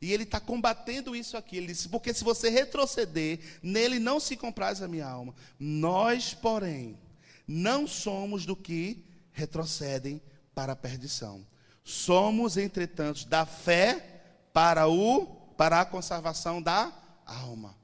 E 0.00 0.12
ele 0.12 0.24
está 0.24 0.38
combatendo 0.38 1.16
isso 1.16 1.36
aqui. 1.36 1.56
Ele 1.56 1.68
disse: 1.68 1.88
porque 1.88 2.12
se 2.12 2.24
você 2.24 2.48
retroceder, 2.48 3.38
nele 3.62 3.98
não 3.98 4.20
se 4.20 4.36
compraz 4.36 4.82
a 4.82 4.88
minha 4.88 5.06
alma. 5.06 5.34
Nós, 5.58 6.34
porém, 6.34 6.98
não 7.46 7.86
somos 7.86 8.44
do 8.44 8.56
que 8.56 9.04
retrocedem 9.32 10.20
para 10.54 10.72
a 10.72 10.76
perdição 10.76 11.46
Somos, 11.88 12.56
entretanto, 12.56 13.28
da 13.28 13.46
fé 13.46 14.00
para 14.52 14.88
o 14.88 15.24
para 15.56 15.80
a 15.80 15.84
conservação 15.84 16.60
da 16.60 16.92
alma. 17.24 17.76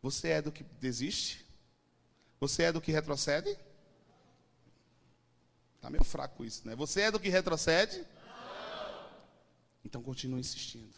Você 0.00 0.28
é 0.28 0.40
do 0.40 0.50
que 0.50 0.64
desiste? 0.80 1.44
Você 2.40 2.62
é 2.62 2.72
do 2.72 2.80
que 2.80 2.90
retrocede? 2.90 3.54
Está 5.76 5.90
meio 5.90 6.02
fraco 6.02 6.42
isso, 6.42 6.66
né? 6.66 6.74
Você 6.74 7.02
é 7.02 7.10
do 7.10 7.20
que 7.20 7.28
retrocede? 7.28 8.06
Então 9.84 10.02
continue 10.02 10.40
insistindo. 10.40 10.94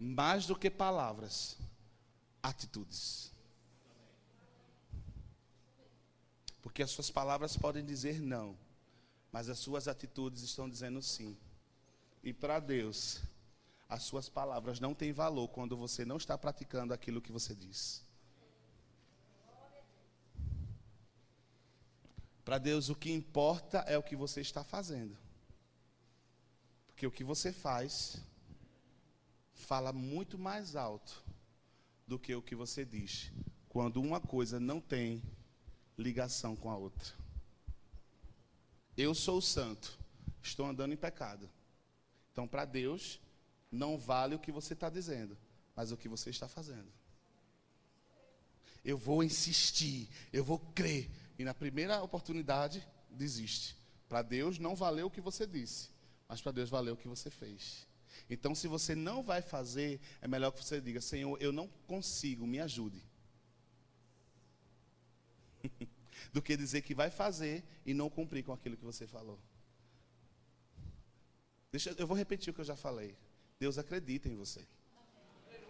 Mais 0.00 0.46
do 0.46 0.56
que 0.56 0.70
palavras, 0.70 1.56
atitudes. 2.42 3.30
Porque 6.60 6.82
as 6.82 6.90
suas 6.90 7.10
palavras 7.10 7.56
podem 7.56 7.84
dizer 7.84 8.20
não 8.20 8.56
mas 9.32 9.48
as 9.48 9.58
suas 9.58 9.86
atitudes 9.86 10.42
estão 10.42 10.68
dizendo 10.68 11.00
sim. 11.00 11.36
E 12.22 12.32
para 12.32 12.58
Deus, 12.58 13.20
as 13.88 14.02
suas 14.02 14.28
palavras 14.28 14.80
não 14.80 14.94
têm 14.94 15.12
valor 15.12 15.48
quando 15.48 15.76
você 15.76 16.04
não 16.04 16.16
está 16.16 16.36
praticando 16.36 16.92
aquilo 16.92 17.20
que 17.20 17.32
você 17.32 17.54
diz. 17.54 18.04
Para 22.44 22.58
Deus, 22.58 22.88
o 22.88 22.96
que 22.96 23.12
importa 23.12 23.78
é 23.86 23.96
o 23.96 24.02
que 24.02 24.16
você 24.16 24.40
está 24.40 24.64
fazendo. 24.64 25.16
Porque 26.88 27.06
o 27.06 27.10
que 27.10 27.22
você 27.22 27.52
faz 27.52 28.16
fala 29.60 29.92
muito 29.92 30.36
mais 30.38 30.74
alto 30.74 31.22
do 32.06 32.18
que 32.18 32.34
o 32.34 32.42
que 32.42 32.56
você 32.56 32.84
diz, 32.84 33.30
quando 33.68 34.00
uma 34.00 34.20
coisa 34.20 34.58
não 34.58 34.80
tem 34.80 35.22
ligação 35.96 36.56
com 36.56 36.70
a 36.70 36.76
outra. 36.76 37.14
Eu 38.96 39.14
sou 39.14 39.40
santo, 39.40 39.96
estou 40.42 40.66
andando 40.66 40.92
em 40.92 40.96
pecado. 40.96 41.48
Então, 42.32 42.48
para 42.48 42.64
Deus, 42.64 43.20
não 43.70 43.96
vale 43.96 44.34
o 44.34 44.38
que 44.38 44.50
você 44.50 44.72
está 44.72 44.90
dizendo, 44.90 45.38
mas 45.76 45.92
o 45.92 45.96
que 45.96 46.08
você 46.08 46.30
está 46.30 46.48
fazendo. 46.48 46.90
Eu 48.84 48.98
vou 48.98 49.22
insistir, 49.22 50.08
eu 50.32 50.42
vou 50.42 50.58
crer, 50.58 51.10
e 51.38 51.44
na 51.44 51.54
primeira 51.54 52.02
oportunidade, 52.02 52.86
desiste. 53.10 53.76
Para 54.08 54.22
Deus, 54.22 54.58
não 54.58 54.74
valeu 54.74 55.06
o 55.06 55.10
que 55.10 55.20
você 55.20 55.46
disse, 55.46 55.90
mas 56.26 56.40
para 56.40 56.52
Deus 56.52 56.68
valeu 56.68 56.94
o 56.94 56.96
que 56.96 57.06
você 57.06 57.30
fez. 57.30 57.86
Então, 58.30 58.54
se 58.54 58.68
você 58.68 58.94
não 58.94 59.22
vai 59.24 59.42
fazer, 59.42 60.00
é 60.22 60.28
melhor 60.28 60.52
que 60.52 60.64
você 60.64 60.80
diga: 60.80 61.00
Senhor, 61.00 61.36
eu 61.42 61.50
não 61.50 61.66
consigo, 61.88 62.46
me 62.46 62.60
ajude. 62.60 63.02
do 66.32 66.40
que 66.40 66.56
dizer 66.56 66.82
que 66.82 66.94
vai 66.94 67.10
fazer 67.10 67.64
e 67.84 67.92
não 67.92 68.08
cumprir 68.08 68.44
com 68.44 68.52
aquilo 68.52 68.76
que 68.76 68.84
você 68.84 69.04
falou. 69.06 69.38
Deixa, 71.72 71.94
eu 71.98 72.06
vou 72.06 72.16
repetir 72.16 72.50
o 72.50 72.54
que 72.54 72.60
eu 72.60 72.64
já 72.64 72.76
falei. 72.76 73.16
Deus 73.58 73.78
acredita 73.78 74.28
em 74.28 74.36
você. 74.36 74.64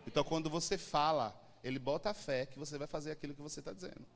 Então, 0.06 0.22
quando 0.22 0.50
você 0.50 0.76
fala, 0.76 1.38
Ele 1.64 1.78
bota 1.78 2.10
a 2.10 2.14
fé 2.14 2.46
que 2.46 2.58
você 2.58 2.76
vai 2.76 2.86
fazer 2.86 3.10
aquilo 3.10 3.34
que 3.34 3.42
você 3.42 3.60
está 3.60 3.72
dizendo. 3.72 4.06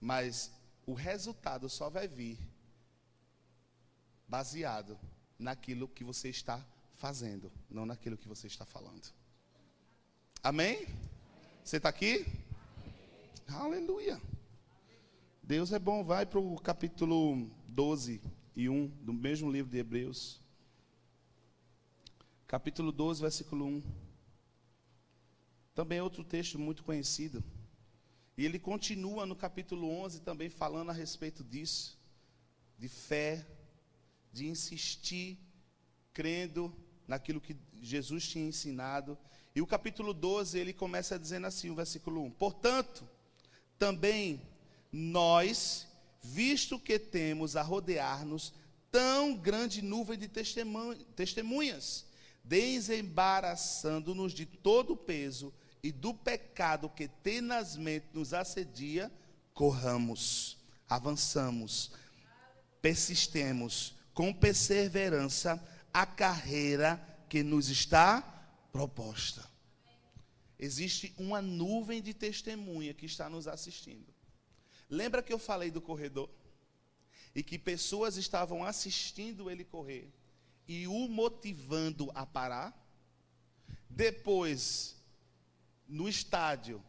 Mas 0.00 0.52
o 0.86 0.92
resultado 0.92 1.68
só 1.68 1.88
vai 1.90 2.06
vir 2.06 2.38
baseado 4.28 4.98
naquilo 5.38 5.88
que 5.88 6.04
você 6.04 6.28
está 6.28 6.64
fazendo, 7.00 7.50
não 7.70 7.86
naquilo 7.86 8.18
que 8.18 8.28
você 8.28 8.46
está 8.46 8.66
falando. 8.66 9.10
Amém? 10.42 10.86
Você 11.64 11.78
está 11.78 11.88
aqui? 11.88 12.26
Aleluia. 13.48 14.20
Deus 15.42 15.72
é 15.72 15.78
bom, 15.78 16.04
vai 16.04 16.26
para 16.26 16.38
o 16.38 16.60
capítulo 16.60 17.50
12 17.68 18.20
e 18.54 18.68
1 18.68 18.88
do 19.00 19.14
mesmo 19.14 19.50
livro 19.50 19.70
de 19.70 19.78
Hebreus. 19.78 20.42
Capítulo 22.46 22.92
12, 22.92 23.22
versículo 23.22 23.64
1. 23.64 23.82
Também 25.74 26.00
é 26.00 26.02
outro 26.02 26.22
texto 26.22 26.58
muito 26.58 26.84
conhecido. 26.84 27.42
E 28.36 28.44
ele 28.44 28.58
continua 28.58 29.24
no 29.24 29.34
capítulo 29.34 29.88
11 29.88 30.20
também 30.20 30.50
falando 30.50 30.90
a 30.90 30.92
respeito 30.94 31.42
disso, 31.42 31.98
de 32.76 32.88
fé, 32.88 33.46
de 34.30 34.46
insistir, 34.46 35.38
crendo 36.12 36.70
naquilo 37.10 37.40
que 37.40 37.56
Jesus 37.82 38.28
tinha 38.28 38.46
ensinado. 38.46 39.18
E 39.52 39.60
o 39.60 39.66
capítulo 39.66 40.14
12 40.14 40.56
ele 40.56 40.72
começa 40.72 41.18
dizendo 41.18 41.48
assim, 41.48 41.68
o 41.68 41.74
versículo 41.74 42.22
1: 42.22 42.30
Portanto, 42.30 43.02
também 43.76 44.40
nós, 44.92 45.88
visto 46.22 46.78
que 46.78 47.00
temos 47.00 47.56
a 47.56 47.62
rodear-nos 47.62 48.54
tão 48.92 49.36
grande 49.36 49.82
nuvem 49.82 50.16
de 50.16 50.28
testemunhas, 50.28 52.06
desembaraçando-nos 52.44 54.32
de 54.32 54.46
todo 54.46 54.92
o 54.92 54.96
peso 54.96 55.52
e 55.82 55.90
do 55.90 56.14
pecado 56.14 56.88
que 56.88 57.08
tenazmente 57.08 58.06
nos 58.12 58.32
assedia, 58.32 59.10
corramos, 59.52 60.58
avançamos, 60.88 61.90
persistemos 62.80 63.96
com 64.14 64.32
perseverança 64.32 65.60
a 65.92 66.06
carreira 66.06 67.00
que 67.28 67.42
nos 67.42 67.68
está 67.68 68.22
proposta. 68.72 69.48
Existe 70.58 71.14
uma 71.16 71.40
nuvem 71.40 72.02
de 72.02 72.12
testemunha 72.12 72.92
que 72.92 73.06
está 73.06 73.28
nos 73.28 73.48
assistindo. 73.48 74.12
Lembra 74.88 75.22
que 75.22 75.32
eu 75.32 75.38
falei 75.38 75.70
do 75.70 75.80
corredor? 75.80 76.28
E 77.34 77.42
que 77.42 77.58
pessoas 77.58 78.16
estavam 78.16 78.64
assistindo 78.64 79.48
ele 79.50 79.64
correr 79.64 80.12
e 80.66 80.86
o 80.86 81.08
motivando 81.08 82.10
a 82.14 82.26
parar? 82.26 82.76
Depois, 83.88 84.96
no 85.88 86.08
estádio, 86.08 86.82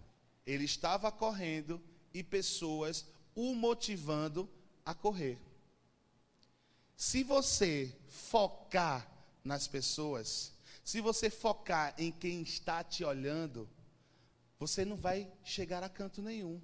ele 0.46 0.66
estava 0.66 1.12
correndo 1.12 1.82
e 2.14 2.24
pessoas 2.24 3.06
o 3.36 3.56
motivando 3.56 4.50
a 4.86 4.94
correr. 4.94 5.40
Se 7.02 7.24
você 7.24 7.92
focar 8.08 9.10
nas 9.44 9.68
pessoas, 9.68 10.54
se 10.86 11.02
você 11.02 11.32
focar 11.32 11.96
em 11.98 12.12
quem 12.12 12.44
está 12.44 12.84
te 12.84 13.04
olhando, 13.04 13.68
você 14.60 14.86
não 14.86 14.96
vai 14.96 15.28
chegar 15.44 15.82
a 15.82 15.90
canto 15.90 16.22
nenhum. 16.22 16.62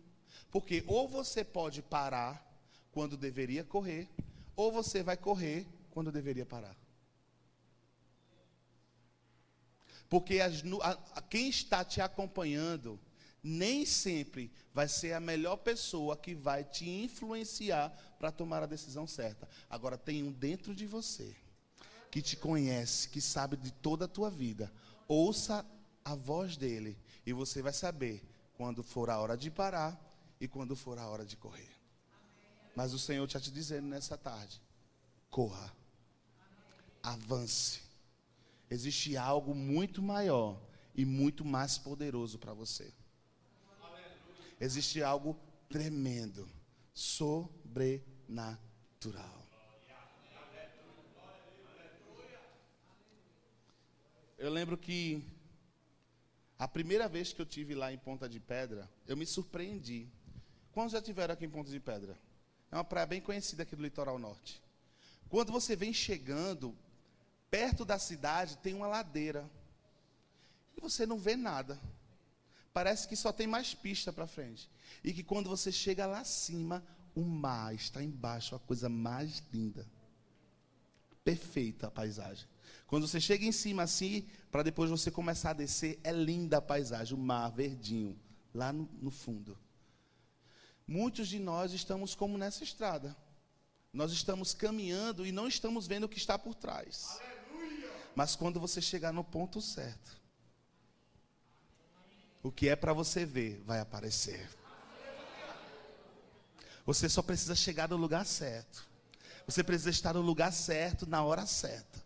Porque 0.51 0.83
ou 0.85 1.07
você 1.07 1.43
pode 1.43 1.81
parar 1.81 2.45
quando 2.91 3.17
deveria 3.17 3.63
correr, 3.63 4.07
ou 4.55 4.71
você 4.71 5.01
vai 5.01 5.17
correr 5.17 5.65
quando 5.89 6.11
deveria 6.11 6.45
parar. 6.45 6.77
Porque 10.07 10.39
as, 10.39 10.61
a, 11.15 11.21
quem 11.23 11.49
está 11.49 11.83
te 11.83 11.99
acompanhando 11.99 12.99
nem 13.43 13.85
sempre 13.85 14.51
vai 14.73 14.87
ser 14.87 15.13
a 15.13 15.19
melhor 15.19 15.57
pessoa 15.57 16.17
que 16.17 16.35
vai 16.35 16.63
te 16.63 16.89
influenciar 16.89 17.89
para 18.19 18.31
tomar 18.31 18.63
a 18.63 18.67
decisão 18.67 19.07
certa. 19.07 19.47
Agora 19.69 19.97
tem 19.97 20.23
um 20.23 20.31
dentro 20.31 20.75
de 20.75 20.85
você 20.85 21.35
que 22.11 22.21
te 22.21 22.35
conhece, 22.35 23.09
que 23.09 23.21
sabe 23.21 23.57
de 23.57 23.71
toda 23.71 24.05
a 24.05 24.07
tua 24.07 24.29
vida. 24.29 24.71
Ouça 25.07 25.65
a 26.03 26.15
voz 26.15 26.57
dele 26.57 26.97
e 27.25 27.33
você 27.33 27.61
vai 27.61 27.73
saber 27.73 28.23
quando 28.55 28.83
for 28.83 29.09
a 29.09 29.19
hora 29.19 29.37
de 29.37 29.51
parar 29.51 29.99
e 30.39 30.47
quando 30.47 30.75
for 30.75 30.97
a 30.97 31.07
hora 31.07 31.25
de 31.25 31.35
correr. 31.37 31.69
Mas 32.75 32.93
o 32.93 32.99
Senhor 32.99 33.25
está 33.25 33.39
te 33.39 33.51
dizendo 33.51 33.87
nessa 33.87 34.17
tarde: 34.17 34.61
corra, 35.29 35.73
avance, 37.01 37.87
Existe 38.69 39.15
algo 39.15 39.55
muito 39.55 40.01
maior 40.01 40.59
e 40.93 41.05
muito 41.05 41.45
mais 41.45 41.77
poderoso 41.77 42.37
para 42.37 42.53
você. 42.53 42.93
Existe 44.59 45.03
algo 45.03 45.39
tremendo, 45.69 46.49
sobrenatural. 46.93 49.47
Eu 54.37 54.51
lembro 54.51 54.77
que 54.77 55.23
a 56.59 56.67
primeira 56.67 57.07
vez 57.07 57.33
que 57.33 57.41
eu 57.41 57.45
tive 57.45 57.75
lá 57.75 57.91
em 57.91 57.97
Ponta 57.97 58.27
de 58.27 58.39
Pedra, 58.39 58.89
eu 59.07 59.17
me 59.17 59.25
surpreendi. 59.25 60.07
Quantos 60.71 60.93
já 60.93 61.01
tiveram 61.01 61.33
aqui 61.33 61.45
em 61.45 61.49
Ponta 61.49 61.69
de 61.69 61.79
Pedra? 61.79 62.17
É 62.71 62.75
uma 62.75 62.83
praia 62.83 63.05
bem 63.05 63.21
conhecida 63.21 63.63
aqui 63.63 63.75
do 63.75 63.81
litoral 63.81 64.19
norte. 64.19 64.61
Quando 65.29 65.51
você 65.51 65.75
vem 65.75 65.93
chegando, 65.93 66.75
perto 67.49 67.85
da 67.85 67.99
cidade 67.99 68.57
tem 68.57 68.73
uma 68.73 68.87
ladeira. 68.87 69.49
E 70.75 70.81
você 70.81 71.05
não 71.05 71.17
vê 71.17 71.35
nada. 71.35 71.79
Parece 72.77 73.07
que 73.07 73.15
só 73.15 73.31
tem 73.31 73.47
mais 73.47 73.73
pista 73.73 74.13
para 74.13 74.27
frente. 74.27 74.69
E 75.03 75.11
que 75.11 75.23
quando 75.23 75.49
você 75.49 75.71
chega 75.71 76.05
lá 76.05 76.19
acima, 76.19 76.85
o 77.15 77.23
mar 77.23 77.73
está 77.73 78.03
embaixo, 78.03 78.53
a 78.53 78.59
coisa 78.59 78.87
mais 78.87 79.41
linda. 79.51 79.83
Perfeita 81.23 81.87
a 81.87 81.89
paisagem. 81.89 82.47
Quando 82.85 83.07
você 83.07 83.19
chega 83.19 83.43
em 83.43 83.51
cima 83.51 83.81
assim, 83.81 84.27
para 84.51 84.61
depois 84.61 84.91
você 84.91 85.09
começar 85.09 85.49
a 85.49 85.53
descer, 85.53 85.99
é 86.03 86.11
linda 86.11 86.57
a 86.57 86.61
paisagem, 86.61 87.15
o 87.15 87.19
mar 87.19 87.49
verdinho, 87.49 88.15
lá 88.53 88.71
no, 88.71 88.87
no 89.01 89.09
fundo. 89.09 89.57
Muitos 90.85 91.27
de 91.27 91.39
nós 91.39 91.73
estamos 91.73 92.13
como 92.13 92.37
nessa 92.37 92.63
estrada. 92.63 93.17
Nós 93.91 94.11
estamos 94.11 94.53
caminhando 94.53 95.25
e 95.25 95.31
não 95.31 95.47
estamos 95.47 95.87
vendo 95.87 96.03
o 96.03 96.09
que 96.09 96.19
está 96.19 96.37
por 96.37 96.53
trás. 96.53 97.19
Aleluia. 97.49 97.91
Mas 98.13 98.35
quando 98.35 98.59
você 98.59 98.79
chegar 98.79 99.11
no 99.11 99.23
ponto 99.23 99.59
certo, 99.61 100.26
o 102.47 102.51
que 102.51 102.69
é 102.69 102.75
para 102.77 102.93
você 102.93 103.25
ver 103.25 103.61
vai 103.65 103.81
aparecer. 103.81 104.49
Você 106.85 107.09
só 107.09 107.21
precisa 107.21 107.53
chegar 107.53 107.89
no 107.89 107.97
lugar 107.97 108.25
certo. 108.25 108.87
Você 109.45 109.61
precisa 109.61 109.89
estar 109.89 110.13
no 110.13 110.21
lugar 110.21 110.53
certo, 110.53 111.05
na 111.05 111.21
hora 111.23 111.45
certa, 111.45 112.01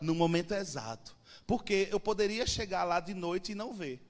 no 0.00 0.14
momento 0.14 0.54
exato. 0.54 1.14
Porque 1.46 1.88
eu 1.90 2.00
poderia 2.00 2.46
chegar 2.46 2.84
lá 2.84 3.00
de 3.00 3.12
noite 3.12 3.52
e 3.52 3.54
não 3.54 3.74
ver. 3.74 4.00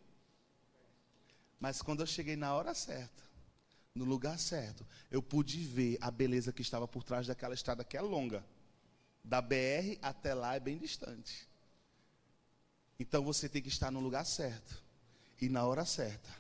Mas 1.58 1.82
quando 1.82 2.00
eu 2.00 2.06
cheguei 2.06 2.36
na 2.36 2.54
hora 2.54 2.74
certa, 2.74 3.22
no 3.92 4.04
lugar 4.04 4.38
certo, 4.38 4.86
eu 5.10 5.20
pude 5.20 5.64
ver 5.64 5.98
a 6.00 6.12
beleza 6.12 6.52
que 6.52 6.62
estava 6.62 6.86
por 6.86 7.02
trás 7.02 7.26
daquela 7.26 7.54
estrada 7.54 7.82
que 7.82 7.96
é 7.96 8.00
longa. 8.00 8.44
Da 9.24 9.40
BR 9.40 9.98
até 10.00 10.32
lá 10.32 10.54
é 10.54 10.60
bem 10.60 10.78
distante. 10.78 11.48
Então 13.00 13.24
você 13.24 13.48
tem 13.48 13.60
que 13.60 13.68
estar 13.68 13.90
no 13.90 13.98
lugar 13.98 14.24
certo 14.24 14.81
e 15.42 15.48
na 15.48 15.66
hora 15.66 15.84
certa. 15.84 16.30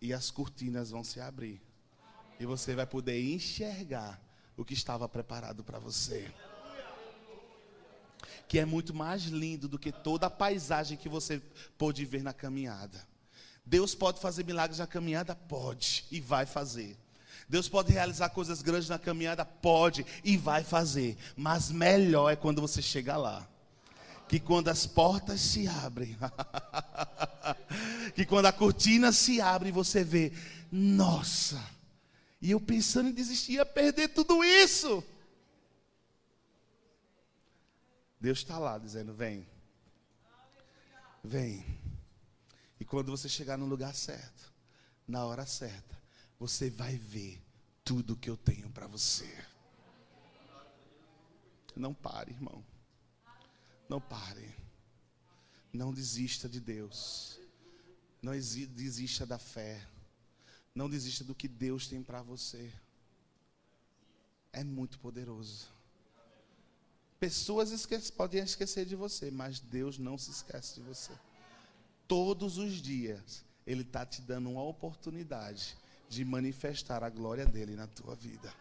E 0.00 0.14
as 0.14 0.30
cortinas 0.30 0.92
vão 0.92 1.02
se 1.02 1.18
abrir. 1.20 1.60
E 2.38 2.46
você 2.46 2.72
vai 2.72 2.86
poder 2.86 3.20
enxergar 3.20 4.20
o 4.56 4.64
que 4.64 4.74
estava 4.74 5.08
preparado 5.08 5.64
para 5.64 5.80
você. 5.80 6.32
Que 8.46 8.60
é 8.60 8.64
muito 8.64 8.94
mais 8.94 9.24
lindo 9.24 9.66
do 9.66 9.76
que 9.76 9.90
toda 9.90 10.26
a 10.26 10.30
paisagem 10.30 10.96
que 10.96 11.08
você 11.08 11.42
pôde 11.76 12.04
ver 12.04 12.22
na 12.22 12.32
caminhada. 12.32 13.04
Deus 13.66 13.92
pode 13.92 14.20
fazer 14.20 14.44
milagres 14.44 14.78
na 14.78 14.86
caminhada? 14.86 15.34
Pode 15.34 16.04
e 16.12 16.20
vai 16.20 16.46
fazer. 16.46 16.96
Deus 17.48 17.68
pode 17.68 17.92
realizar 17.92 18.28
coisas 18.28 18.62
grandes 18.62 18.88
na 18.88 19.00
caminhada? 19.00 19.44
Pode 19.44 20.06
e 20.22 20.36
vai 20.36 20.62
fazer. 20.62 21.16
Mas 21.34 21.72
melhor 21.72 22.30
é 22.30 22.36
quando 22.36 22.60
você 22.60 22.80
chega 22.80 23.16
lá. 23.16 23.48
Que 24.34 24.40
quando 24.40 24.66
as 24.66 24.84
portas 24.84 25.40
se 25.40 25.68
abrem, 25.68 26.18
que 28.16 28.26
quando 28.26 28.46
a 28.46 28.52
cortina 28.52 29.12
se 29.12 29.40
abre, 29.40 29.70
você 29.70 30.02
vê, 30.02 30.32
nossa, 30.72 31.64
e 32.42 32.50
eu 32.50 32.60
pensando 32.60 33.10
em 33.10 33.12
desistir, 33.12 33.52
ia 33.52 33.64
perder 33.64 34.08
tudo 34.08 34.42
isso. 34.42 35.04
Deus 38.18 38.38
está 38.38 38.58
lá 38.58 38.76
dizendo: 38.76 39.14
vem, 39.14 39.46
vem. 41.22 41.64
E 42.80 42.84
quando 42.84 43.12
você 43.12 43.28
chegar 43.28 43.56
no 43.56 43.66
lugar 43.66 43.94
certo, 43.94 44.52
na 45.06 45.24
hora 45.24 45.46
certa, 45.46 45.96
você 46.40 46.68
vai 46.68 46.96
ver 46.96 47.40
tudo 47.84 48.16
que 48.16 48.28
eu 48.28 48.36
tenho 48.36 48.68
para 48.68 48.88
você. 48.88 49.32
Não 51.76 51.94
pare, 51.94 52.32
irmão. 52.32 52.73
Não 53.94 54.00
pare. 54.00 54.52
Não 55.72 55.92
desista 55.92 56.48
de 56.48 56.58
Deus. 56.58 57.38
Não 58.20 58.32
desista 58.32 59.24
da 59.24 59.38
fé. 59.38 59.86
Não 60.74 60.90
desista 60.90 61.22
do 61.22 61.34
que 61.34 61.46
Deus 61.46 61.86
tem 61.86 62.02
para 62.02 62.20
você. 62.20 62.72
É 64.52 64.64
muito 64.64 64.98
poderoso. 64.98 65.68
Pessoas 67.20 67.86
podem 68.10 68.42
esquecer 68.42 68.84
de 68.84 68.96
você, 68.96 69.30
mas 69.30 69.60
Deus 69.60 69.96
não 69.96 70.18
se 70.18 70.30
esquece 70.30 70.74
de 70.74 70.80
você 70.80 71.12
todos 72.06 72.58
os 72.58 72.74
dias, 72.74 73.44
Ele 73.66 73.82
está 73.82 74.04
te 74.04 74.20
dando 74.22 74.50
uma 74.50 74.62
oportunidade 74.62 75.76
de 76.08 76.24
manifestar 76.24 77.02
a 77.02 77.08
glória 77.08 77.46
dele 77.46 77.74
na 77.74 77.86
tua 77.86 78.14
vida. 78.14 78.54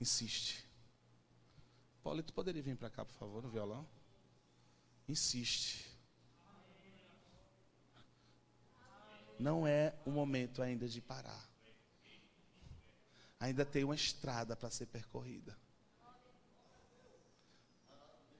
Insiste. 0.00 0.63
Paulo, 2.04 2.22
tu 2.22 2.34
poderia 2.34 2.62
vir 2.62 2.76
para 2.76 2.90
cá, 2.90 3.02
por 3.02 3.14
favor, 3.14 3.42
no 3.42 3.48
violão? 3.48 3.88
Insiste. 5.08 5.90
Não 9.38 9.66
é 9.66 9.94
o 10.04 10.10
momento 10.10 10.60
ainda 10.60 10.86
de 10.86 11.00
parar. 11.00 11.48
Ainda 13.40 13.64
tem 13.64 13.84
uma 13.84 13.94
estrada 13.94 14.54
para 14.54 14.70
ser 14.70 14.84
percorrida. 14.84 15.56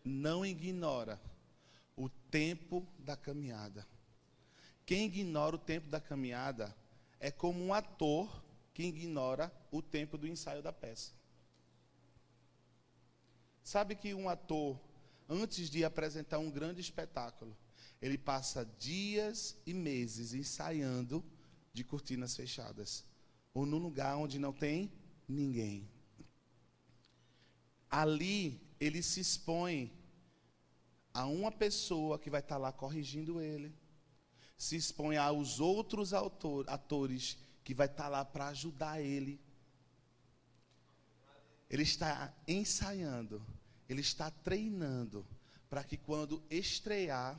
Não 0.04 0.44
ignora 0.44 1.18
o 1.96 2.10
tempo 2.10 2.86
da 2.98 3.16
caminhada. 3.16 3.86
Quem 4.84 5.06
ignora 5.06 5.56
o 5.56 5.58
tempo 5.58 5.88
da 5.88 6.02
caminhada 6.02 6.76
é 7.18 7.30
como 7.30 7.64
um 7.64 7.72
ator 7.72 8.44
que 8.74 8.82
ignora 8.82 9.50
o 9.70 9.80
tempo 9.80 10.18
do 10.18 10.26
ensaio 10.26 10.62
da 10.62 10.72
peça. 10.72 11.23
Sabe 13.64 13.96
que 13.96 14.12
um 14.12 14.28
ator, 14.28 14.78
antes 15.26 15.70
de 15.70 15.84
apresentar 15.84 16.38
um 16.38 16.50
grande 16.50 16.82
espetáculo, 16.82 17.56
ele 18.00 18.18
passa 18.18 18.64
dias 18.78 19.56
e 19.66 19.72
meses 19.72 20.34
ensaiando 20.34 21.24
de 21.72 21.82
cortinas 21.82 22.36
fechadas, 22.36 23.02
ou 23.54 23.64
num 23.64 23.78
lugar 23.78 24.16
onde 24.18 24.38
não 24.38 24.52
tem 24.52 24.92
ninguém. 25.26 25.88
Ali 27.90 28.60
ele 28.78 29.02
se 29.02 29.20
expõe 29.20 29.90
a 31.14 31.26
uma 31.26 31.50
pessoa 31.50 32.18
que 32.18 32.28
vai 32.28 32.40
estar 32.40 32.58
lá 32.58 32.70
corrigindo 32.70 33.40
ele, 33.40 33.74
se 34.58 34.76
expõe 34.76 35.16
aos 35.16 35.58
outros 35.58 36.12
autor, 36.12 36.68
atores 36.68 37.38
que 37.64 37.72
vai 37.72 37.86
estar 37.86 38.08
lá 38.08 38.24
para 38.26 38.48
ajudar 38.48 39.00
ele. 39.00 39.40
Ele 41.70 41.82
está 41.82 42.32
ensaiando, 42.46 43.44
ele 43.88 44.00
está 44.00 44.30
treinando 44.30 45.26
para 45.68 45.84
que 45.84 45.96
quando 45.96 46.42
estrear 46.50 47.38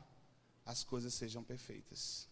as 0.65 0.83
coisas 0.83 1.13
sejam 1.13 1.43
perfeitas. 1.43 2.27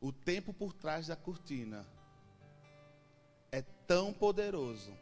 O 0.00 0.12
tempo 0.12 0.52
por 0.52 0.72
trás 0.72 1.06
da 1.06 1.16
cortina 1.16 1.86
é 3.50 3.62
tão 3.86 4.12
poderoso 4.12 4.92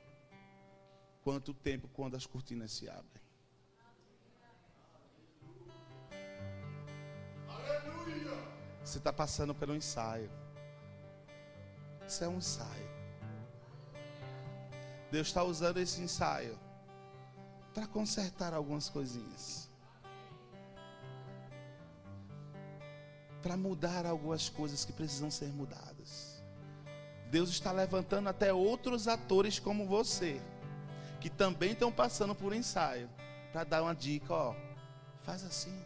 quanto 1.22 1.54
tempo 1.54 1.88
quando 1.88 2.16
as 2.16 2.26
cortinas 2.26 2.72
se 2.72 2.88
abrem. 2.88 3.22
Aleluia! 7.48 8.30
Você 8.84 8.98
está 8.98 9.12
passando 9.12 9.54
pelo 9.54 9.74
ensaio. 9.74 10.30
Isso 12.06 12.22
é 12.22 12.28
um 12.28 12.38
ensaio. 12.38 13.01
Deus 15.12 15.26
está 15.26 15.44
usando 15.44 15.76
esse 15.76 16.00
ensaio 16.00 16.58
para 17.74 17.86
consertar 17.86 18.54
algumas 18.54 18.88
coisinhas. 18.88 19.70
Para 23.42 23.54
mudar 23.54 24.06
algumas 24.06 24.48
coisas 24.48 24.86
que 24.86 24.92
precisam 24.94 25.30
ser 25.30 25.48
mudadas. 25.48 26.42
Deus 27.30 27.50
está 27.50 27.72
levantando 27.72 28.30
até 28.30 28.54
outros 28.54 29.06
atores 29.06 29.58
como 29.58 29.86
você 29.86 30.40
que 31.20 31.28
também 31.28 31.72
estão 31.72 31.92
passando 31.92 32.34
por 32.34 32.54
ensaio, 32.54 33.08
para 33.52 33.64
dar 33.64 33.82
uma 33.82 33.94
dica, 33.94 34.32
ó, 34.32 34.54
faz 35.24 35.44
assim. 35.44 35.78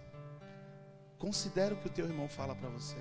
Considera 1.19 1.75
o 1.75 1.79
que 1.79 1.89
o 1.89 1.93
teu 1.93 2.07
irmão 2.07 2.29
fala 2.29 2.55
para 2.55 2.69
você. 2.69 2.97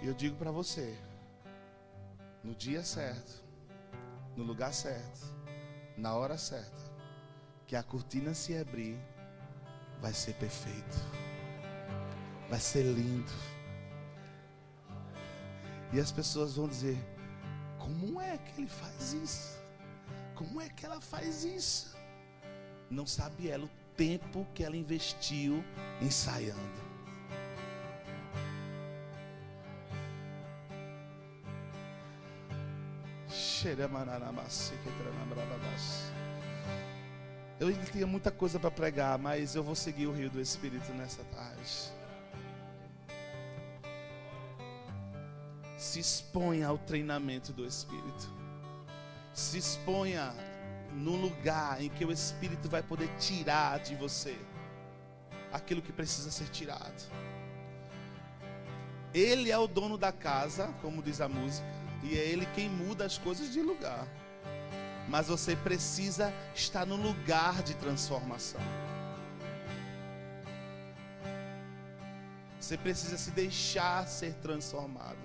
E 0.00 0.06
eu 0.06 0.14
digo 0.14 0.36
para 0.36 0.52
você, 0.52 0.96
no 2.42 2.54
dia 2.54 2.82
certo, 2.82 3.42
no 4.36 4.44
lugar 4.44 4.72
certo, 4.72 5.34
na 5.96 6.14
hora 6.14 6.38
certa, 6.38 6.90
que 7.66 7.76
a 7.76 7.82
cortina 7.82 8.34
se 8.34 8.56
abrir, 8.56 8.98
vai 10.00 10.14
ser 10.14 10.34
perfeito, 10.34 10.96
vai 12.48 12.58
ser 12.58 12.82
lindo. 12.82 13.30
E 15.92 16.00
as 16.00 16.10
pessoas 16.10 16.56
vão 16.56 16.68
dizer: 16.68 16.98
como 17.78 18.20
é 18.20 18.38
que 18.38 18.60
ele 18.60 18.68
faz 18.68 19.12
isso? 19.12 19.60
Como 20.34 20.60
é 20.60 20.68
que 20.68 20.86
ela 20.86 21.00
faz 21.00 21.44
isso? 21.44 21.96
Não 22.88 23.06
sabe 23.06 23.48
ela 23.48 23.64
o 23.64 23.70
tempo 23.94 24.46
que 24.54 24.64
ela 24.64 24.76
investiu 24.76 25.62
ensaiando. 26.00 26.89
Eu 37.58 37.68
ainda 37.68 37.84
tinha 37.84 38.06
muita 38.06 38.30
coisa 38.30 38.58
para 38.58 38.70
pregar, 38.70 39.18
mas 39.18 39.54
eu 39.54 39.62
vou 39.62 39.74
seguir 39.74 40.06
o 40.06 40.12
rio 40.12 40.30
do 40.30 40.40
Espírito 40.40 40.90
nessa 40.94 41.22
tarde. 41.24 41.92
Se 45.76 46.00
exponha 46.00 46.68
ao 46.68 46.78
treinamento 46.78 47.52
do 47.52 47.66
Espírito. 47.66 48.30
Se 49.34 49.58
exponha 49.58 50.32
no 50.92 51.16
lugar 51.16 51.82
em 51.82 51.90
que 51.90 52.04
o 52.04 52.10
Espírito 52.10 52.68
vai 52.68 52.82
poder 52.82 53.08
tirar 53.18 53.78
de 53.80 53.94
você 53.94 54.38
aquilo 55.52 55.82
que 55.82 55.92
precisa 55.92 56.30
ser 56.30 56.48
tirado. 56.48 57.10
Ele 59.12 59.50
é 59.50 59.58
o 59.58 59.66
dono 59.66 59.98
da 59.98 60.12
casa, 60.12 60.72
como 60.80 61.02
diz 61.02 61.20
a 61.20 61.28
música. 61.28 61.79
E 62.02 62.18
é 62.18 62.22
Ele 62.22 62.46
quem 62.54 62.68
muda 62.68 63.04
as 63.04 63.18
coisas 63.18 63.52
de 63.52 63.60
lugar. 63.60 64.06
Mas 65.08 65.28
você 65.28 65.56
precisa 65.56 66.32
estar 66.54 66.86
no 66.86 66.96
lugar 66.96 67.62
de 67.62 67.74
transformação. 67.74 68.60
Você 72.60 72.76
precisa 72.76 73.18
se 73.18 73.30
deixar 73.30 74.06
ser 74.06 74.34
transformado. 74.34 75.18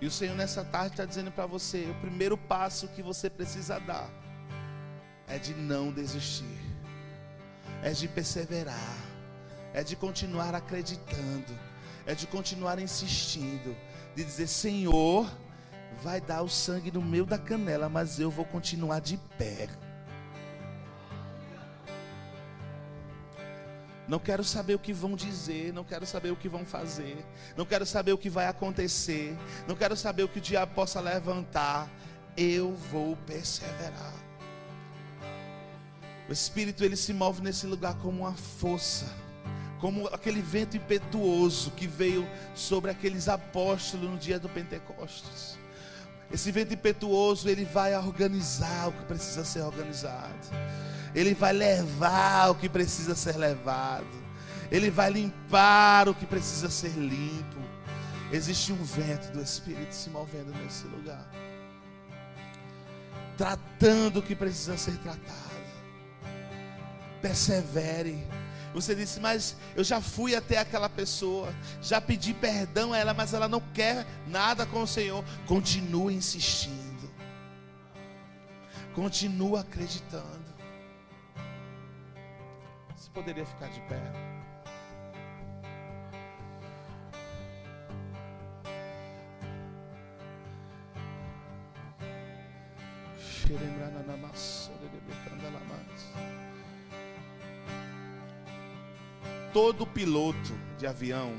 E 0.00 0.06
o 0.06 0.10
Senhor 0.10 0.34
nessa 0.34 0.64
tarde 0.64 0.92
está 0.92 1.04
dizendo 1.04 1.30
para 1.30 1.46
você: 1.46 1.86
o 1.90 2.00
primeiro 2.00 2.36
passo 2.36 2.88
que 2.88 3.02
você 3.02 3.28
precisa 3.28 3.78
dar 3.80 4.08
é 5.26 5.38
de 5.38 5.54
não 5.54 5.92
desistir, 5.92 6.60
é 7.82 7.90
de 7.90 8.08
perseverar, 8.08 8.96
é 9.74 9.82
de 9.82 9.96
continuar 9.96 10.54
acreditando, 10.54 11.58
é 12.06 12.14
de 12.14 12.26
continuar 12.26 12.78
insistindo, 12.78 13.76
de 14.14 14.24
dizer: 14.24 14.46
Senhor, 14.46 15.30
vai 16.02 16.20
dar 16.20 16.42
o 16.42 16.48
sangue 16.48 16.90
no 16.90 17.02
meio 17.02 17.26
da 17.26 17.38
canela, 17.38 17.88
mas 17.88 18.18
eu 18.18 18.30
vou 18.30 18.44
continuar 18.44 19.00
de 19.00 19.16
pé. 19.38 19.68
Não 24.08 24.18
quero 24.18 24.42
saber 24.42 24.74
o 24.74 24.78
que 24.78 24.92
vão 24.92 25.14
dizer, 25.14 25.72
não 25.72 25.84
quero 25.84 26.04
saber 26.04 26.32
o 26.32 26.36
que 26.36 26.48
vão 26.48 26.64
fazer, 26.64 27.24
não 27.56 27.64
quero 27.64 27.86
saber 27.86 28.12
o 28.12 28.18
que 28.18 28.28
vai 28.28 28.46
acontecer, 28.46 29.36
não 29.68 29.76
quero 29.76 29.96
saber 29.96 30.24
o 30.24 30.28
que 30.28 30.38
o 30.38 30.42
diabo 30.42 30.74
possa 30.74 31.00
levantar. 31.00 31.88
Eu 32.36 32.74
vou 32.90 33.16
perseverar. 33.18 34.14
O 36.28 36.32
Espírito 36.32 36.84
ele 36.84 36.96
se 36.96 37.12
move 37.12 37.40
nesse 37.42 37.66
lugar 37.66 37.94
como 37.98 38.22
uma 38.22 38.34
força 38.34 39.06
como 39.80 40.06
aquele 40.08 40.42
vento 40.42 40.76
impetuoso 40.76 41.70
que 41.70 41.86
veio 41.86 42.28
sobre 42.54 42.90
aqueles 42.90 43.28
apóstolos 43.28 44.10
no 44.10 44.18
dia 44.18 44.38
do 44.38 44.48
Pentecostes. 44.48 45.58
Esse 46.30 46.52
vento 46.52 46.74
impetuoso, 46.74 47.48
ele 47.48 47.64
vai 47.64 47.96
organizar 47.96 48.88
o 48.88 48.92
que 48.92 49.04
precisa 49.04 49.44
ser 49.44 49.62
organizado. 49.62 50.48
Ele 51.14 51.34
vai 51.34 51.52
levar 51.52 52.50
o 52.50 52.54
que 52.54 52.68
precisa 52.68 53.16
ser 53.16 53.36
levado. 53.36 54.06
Ele 54.70 54.90
vai 54.90 55.10
limpar 55.10 56.08
o 56.08 56.14
que 56.14 56.26
precisa 56.26 56.68
ser 56.70 56.92
limpo. 56.92 57.58
Existe 58.30 58.72
um 58.72 58.84
vento 58.84 59.32
do 59.32 59.42
Espírito 59.42 59.92
se 59.92 60.08
movendo 60.10 60.52
nesse 60.62 60.86
lugar. 60.86 61.26
Tratando 63.36 64.20
o 64.20 64.22
que 64.22 64.36
precisa 64.36 64.76
ser 64.76 64.96
tratado. 64.98 65.50
Persevere 67.20 68.24
você 68.72 68.94
disse, 68.94 69.18
mas 69.18 69.56
eu 69.74 69.82
já 69.82 70.00
fui 70.00 70.34
até 70.34 70.58
aquela 70.58 70.88
pessoa, 70.88 71.52
já 71.82 72.00
pedi 72.00 72.32
perdão 72.32 72.92
a 72.92 72.98
ela, 72.98 73.12
mas 73.12 73.34
ela 73.34 73.48
não 73.48 73.60
quer 73.60 74.06
nada 74.26 74.64
com 74.64 74.82
o 74.82 74.86
Senhor. 74.86 75.24
Continue 75.46 76.14
insistindo, 76.14 77.10
continua 78.94 79.60
acreditando. 79.60 80.50
Você 82.96 83.10
poderia 83.12 83.46
ficar 83.46 83.68
de 83.68 83.80
pé. 83.80 84.00
Xerembrana 93.18 94.02
namasso, 94.06 94.59
todo 99.52 99.86
piloto 99.86 100.52
de 100.78 100.86
avião, 100.86 101.34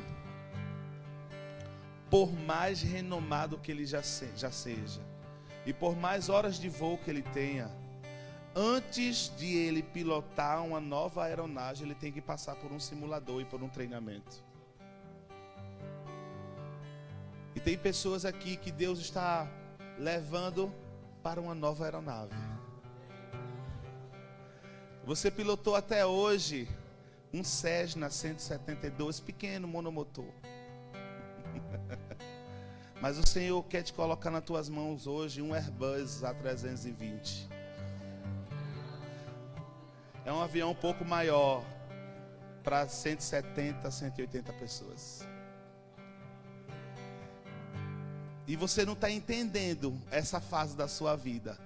por 2.09 2.31
mais 2.31 2.81
renomado 2.81 3.57
que 3.57 3.71
ele 3.71 3.85
já, 3.85 4.01
já 4.35 4.51
seja, 4.51 5.01
e 5.65 5.71
por 5.71 5.95
mais 5.95 6.27
horas 6.27 6.59
de 6.59 6.67
voo 6.67 6.97
que 6.97 7.09
ele 7.09 7.21
tenha, 7.21 7.71
antes 8.53 9.31
de 9.37 9.55
ele 9.55 9.81
pilotar 9.81 10.63
uma 10.63 10.81
nova 10.81 11.23
aeronave, 11.23 11.83
ele 11.83 11.95
tem 11.95 12.11
que 12.11 12.21
passar 12.21 12.55
por 12.55 12.71
um 12.71 12.79
simulador 12.79 13.41
e 13.41 13.45
por 13.45 13.63
um 13.63 13.69
treinamento. 13.69 14.43
E 17.55 17.59
tem 17.59 17.77
pessoas 17.77 18.25
aqui 18.25 18.57
que 18.57 18.71
Deus 18.71 18.99
está 18.99 19.47
levando 19.97 20.73
para 21.23 21.39
uma 21.39 21.55
nova 21.55 21.85
aeronave. 21.85 22.35
Você 25.05 25.31
pilotou 25.31 25.75
até 25.75 26.05
hoje 26.05 26.67
um 27.33 27.43
Cessna 27.43 28.09
172 28.09 29.19
pequeno, 29.19 29.67
monomotor. 29.67 30.31
Mas 33.01 33.17
o 33.17 33.27
Senhor 33.27 33.63
quer 33.63 33.83
te 33.83 33.93
colocar 33.93 34.29
nas 34.29 34.43
tuas 34.43 34.69
mãos 34.69 35.07
hoje 35.07 35.41
um 35.41 35.53
Airbus 35.53 36.21
A320. 36.21 37.47
É 40.23 40.31
um 40.31 40.41
avião 40.41 40.71
um 40.71 40.75
pouco 40.75 41.03
maior 41.03 41.63
para 42.63 42.87
170, 42.87 43.89
180 43.89 44.53
pessoas. 44.53 45.27
E 48.47 48.55
você 48.55 48.85
não 48.85 48.93
está 48.93 49.09
entendendo 49.09 49.99
essa 50.11 50.39
fase 50.39 50.75
da 50.75 50.87
sua 50.87 51.15
vida. 51.15 51.57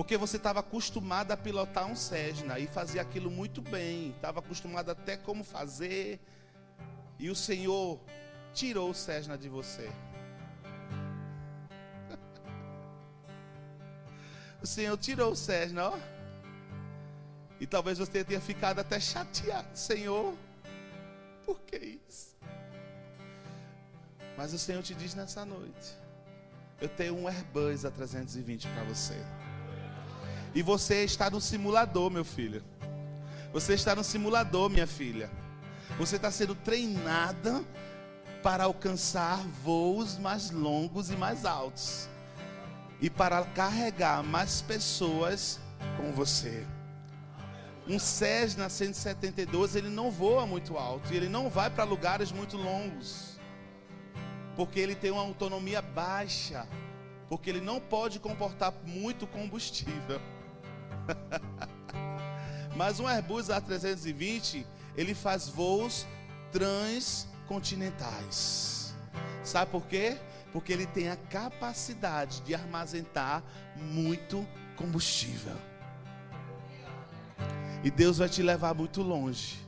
Porque 0.00 0.16
você 0.16 0.38
estava 0.38 0.60
acostumado 0.60 1.30
a 1.30 1.36
pilotar 1.36 1.86
um 1.86 1.94
Cessna 1.94 2.58
e 2.58 2.66
fazer 2.66 3.00
aquilo 3.00 3.30
muito 3.30 3.60
bem, 3.60 4.12
estava 4.12 4.40
acostumado 4.40 4.90
até 4.90 5.14
como 5.14 5.44
fazer, 5.44 6.18
e 7.18 7.28
o 7.28 7.34
Senhor 7.34 8.00
tirou 8.54 8.88
o 8.88 8.94
Cessna 8.94 9.36
de 9.36 9.50
você. 9.50 9.92
o 14.62 14.66
Senhor 14.66 14.96
tirou 14.96 15.32
o 15.32 15.36
Cessna, 15.36 15.90
ó. 15.90 15.98
E 17.60 17.66
talvez 17.66 17.98
você 17.98 18.24
tenha 18.24 18.40
ficado 18.40 18.78
até 18.78 18.98
chateado, 18.98 19.76
Senhor, 19.76 20.34
por 21.44 21.60
que 21.60 22.00
isso? 22.08 22.34
Mas 24.34 24.54
o 24.54 24.58
Senhor 24.58 24.82
te 24.82 24.94
diz 24.94 25.14
nessa 25.14 25.44
noite: 25.44 25.94
Eu 26.80 26.88
tenho 26.88 27.18
um 27.18 27.28
Airbus 27.28 27.82
A320 27.82 28.66
para 28.72 28.84
você. 28.84 29.22
E 30.54 30.62
você 30.62 31.04
está 31.04 31.30
no 31.30 31.40
simulador, 31.40 32.10
meu 32.10 32.24
filho. 32.24 32.62
Você 33.52 33.74
está 33.74 33.94
no 33.94 34.02
simulador, 34.02 34.68
minha 34.68 34.86
filha. 34.86 35.30
Você 35.98 36.16
está 36.16 36.30
sendo 36.30 36.54
treinada 36.54 37.64
para 38.42 38.64
alcançar 38.64 39.38
voos 39.62 40.18
mais 40.18 40.50
longos 40.50 41.10
e 41.10 41.16
mais 41.16 41.44
altos. 41.44 42.08
E 43.00 43.08
para 43.08 43.44
carregar 43.44 44.22
mais 44.22 44.60
pessoas 44.60 45.60
com 45.96 46.12
você. 46.12 46.66
Um 47.86 47.98
Cessna 47.98 48.68
172, 48.68 49.74
ele 49.74 49.88
não 49.88 50.10
voa 50.10 50.46
muito 50.46 50.76
alto. 50.76 51.12
E 51.12 51.16
ele 51.16 51.28
não 51.28 51.48
vai 51.48 51.70
para 51.70 51.84
lugares 51.84 52.32
muito 52.32 52.56
longos. 52.56 53.38
Porque 54.56 54.80
ele 54.80 54.94
tem 54.94 55.10
uma 55.10 55.22
autonomia 55.22 55.80
baixa. 55.80 56.66
Porque 57.28 57.50
ele 57.50 57.60
não 57.60 57.80
pode 57.80 58.18
comportar 58.18 58.72
muito 58.84 59.26
combustível. 59.26 60.20
Mas 62.76 63.00
um 63.00 63.06
Airbus 63.06 63.48
A320, 63.48 64.66
ele 64.96 65.14
faz 65.14 65.48
voos 65.48 66.06
transcontinentais. 66.52 68.94
Sabe 69.42 69.70
por 69.70 69.86
quê? 69.86 70.18
Porque 70.52 70.70
ele 70.72 70.86
tem 70.86 71.08
a 71.08 71.16
capacidade 71.16 72.40
de 72.42 72.54
armazenar 72.54 73.42
muito 73.76 74.46
combustível. 74.76 75.56
E 77.82 77.90
Deus 77.90 78.18
vai 78.18 78.28
te 78.28 78.42
levar 78.42 78.74
muito 78.74 79.02
longe. 79.02 79.58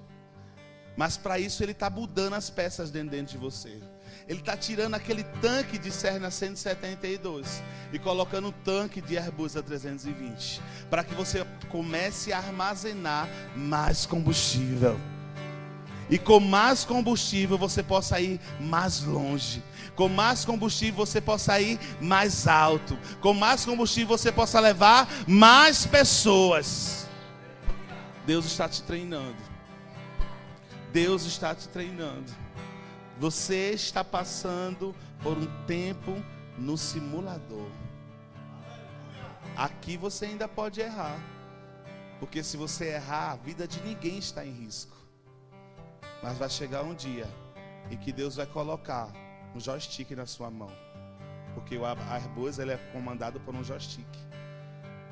Mas 0.97 1.17
para 1.17 1.39
isso 1.39 1.63
ele 1.63 1.73
está 1.73 1.89
mudando 1.89 2.35
as 2.35 2.51
peças 2.51 2.91
dentro, 2.91 3.25
de 3.25 3.39
você. 3.39 3.81
Ele 4.29 4.41
está 4.41 4.57
tirando 4.57 4.95
aquele 4.95 5.25
tanque 5.41 5.79
de 5.79 5.91
Serna 5.91 6.31
172 6.31 7.63
e 7.93 7.99
colocando 7.99 8.49
um 8.49 8.53
tanque 8.53 9.01
de 9.01 9.19
Airbus 9.19 9.55
A320. 9.55 10.61
Para 10.89 11.05
que 11.05 11.15
você 11.15 11.45
comece 11.69 12.33
a 12.33 12.39
armazenar 12.39 13.29
mais 13.57 14.07
combustível. 14.07 14.99
E 16.09 16.19
com 16.19 16.41
mais 16.41 16.85
combustível 16.85 17.57
você 17.57 17.83
possa 17.83 18.21
ir 18.21 18.41
mais 18.61 19.03
longe. 19.03 19.63
Com 19.95 20.09
mais 20.09 20.45
combustível 20.45 21.07
você 21.07 21.21
possa 21.21 21.61
ir 21.61 21.79
mais 22.01 22.47
alto. 22.47 22.99
Com 23.21 23.33
mais 23.33 23.65
combustível 23.65 24.17
você 24.17 24.31
possa 24.31 24.61
levar 24.61 25.09
mais 25.27 25.87
pessoas. 25.87 27.09
Deus 28.27 28.47
está 28.47 28.69
te 28.69 28.83
treinando. 28.83 29.37
Deus 30.93 31.25
está 31.25 31.55
te 31.55 31.69
treinando. 31.69 32.42
Você 33.23 33.71
está 33.71 34.03
passando 34.03 34.93
por 35.23 35.39
um 35.39 35.47
tempo 35.65 36.13
no 36.59 36.77
simulador. 36.77 37.71
Aqui 39.57 39.97
você 39.97 40.25
ainda 40.25 40.49
pode 40.49 40.81
errar. 40.81 41.21
Porque 42.19 42.43
se 42.43 42.57
você 42.57 42.95
errar, 42.95 43.31
a 43.31 43.37
vida 43.37 43.69
de 43.69 43.81
ninguém 43.83 44.19
está 44.19 44.45
em 44.45 44.51
risco. 44.51 44.97
Mas 46.21 46.37
vai 46.37 46.51
chegar 46.51 46.83
um 46.83 46.97
dia 46.97 47.29
em 47.93 47.97
que 47.97 48.13
Deus 48.13 48.35
vai 48.35 48.47
colocar 48.47 49.09
um 49.55 49.61
joystick 49.61 50.11
na 50.17 50.27
sua 50.27 50.51
mão. 50.51 50.73
Porque 51.55 51.79
o 51.79 51.85
Airbus 51.87 52.59
ele 52.59 52.73
é 52.73 52.77
comandado 52.93 53.39
por 53.39 53.55
um 53.55 53.63
joystick. 53.63 54.19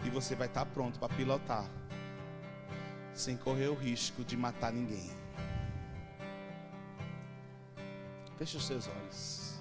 E 0.04 0.11
você 0.11 0.34
vai 0.34 0.48
estar 0.48 0.66
pronto 0.66 0.98
para 0.98 1.14
pilotar. 1.14 1.70
Sem 3.14 3.36
correr 3.36 3.68
o 3.68 3.74
risco 3.76 4.24
de 4.24 4.36
matar 4.36 4.72
ninguém. 4.72 5.12
Feche 8.41 8.57
os 8.57 8.66
seus 8.66 8.88
olhos. 8.88 9.55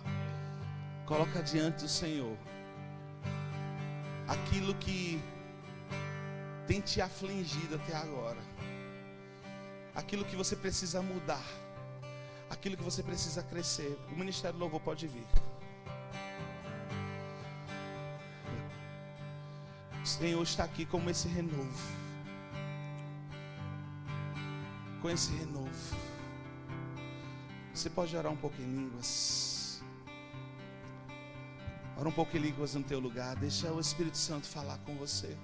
Coloca 1.05 1.43
diante 1.43 1.83
do 1.83 1.89
Senhor 1.89 2.37
aquilo 4.25 4.73
que 4.75 5.21
tem 6.65 6.79
te 6.79 7.01
afligido 7.01 7.75
até 7.75 7.93
agora. 7.97 8.39
Aquilo 9.93 10.23
que 10.23 10.33
você 10.33 10.55
precisa 10.55 11.01
mudar. 11.01 11.43
Aquilo 12.49 12.77
que 12.77 12.83
você 12.83 13.03
precisa 13.03 13.43
crescer. 13.43 13.99
O 14.13 14.15
Ministério 14.15 14.57
do 14.57 14.61
Louvor 14.61 14.79
pode 14.79 15.07
vir. 15.07 15.27
O 20.01 20.07
Senhor 20.07 20.41
está 20.41 20.63
aqui 20.63 20.85
como 20.85 21.09
esse 21.09 21.27
renovo. 21.27 21.77
Com 25.01 25.09
esse 25.09 25.33
renovo. 25.33 26.08
Você 27.79 27.89
pode 27.89 28.13
orar 28.13 28.29
um 28.29 28.35
pouco 28.35 28.61
em 28.61 28.65
línguas. 28.65 29.81
Ora 31.97 32.09
um 32.09 32.11
pouco 32.11 32.35
em 32.35 32.39
línguas 32.41 32.75
no 32.75 32.83
teu 32.83 32.99
lugar. 32.99 33.37
Deixa 33.37 33.71
o 33.71 33.79
Espírito 33.79 34.17
Santo 34.17 34.47
falar 34.47 34.77
com 34.79 34.97
você. 34.97 35.37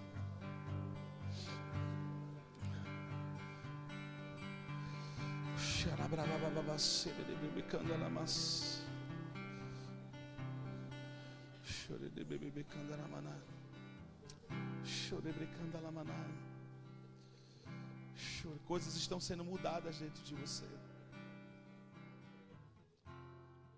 Coisas 18.65 18.93
estão 18.97 19.21
sendo 19.21 19.45
mudadas 19.45 19.99
dentro 19.99 20.21
de 20.21 20.35
você 20.35 20.65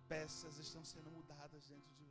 peças 0.08 0.58
estão 0.58 0.84
sendo 0.84 1.12
mudadas 1.12 1.68
dentro 1.68 1.91
de. 1.95 2.07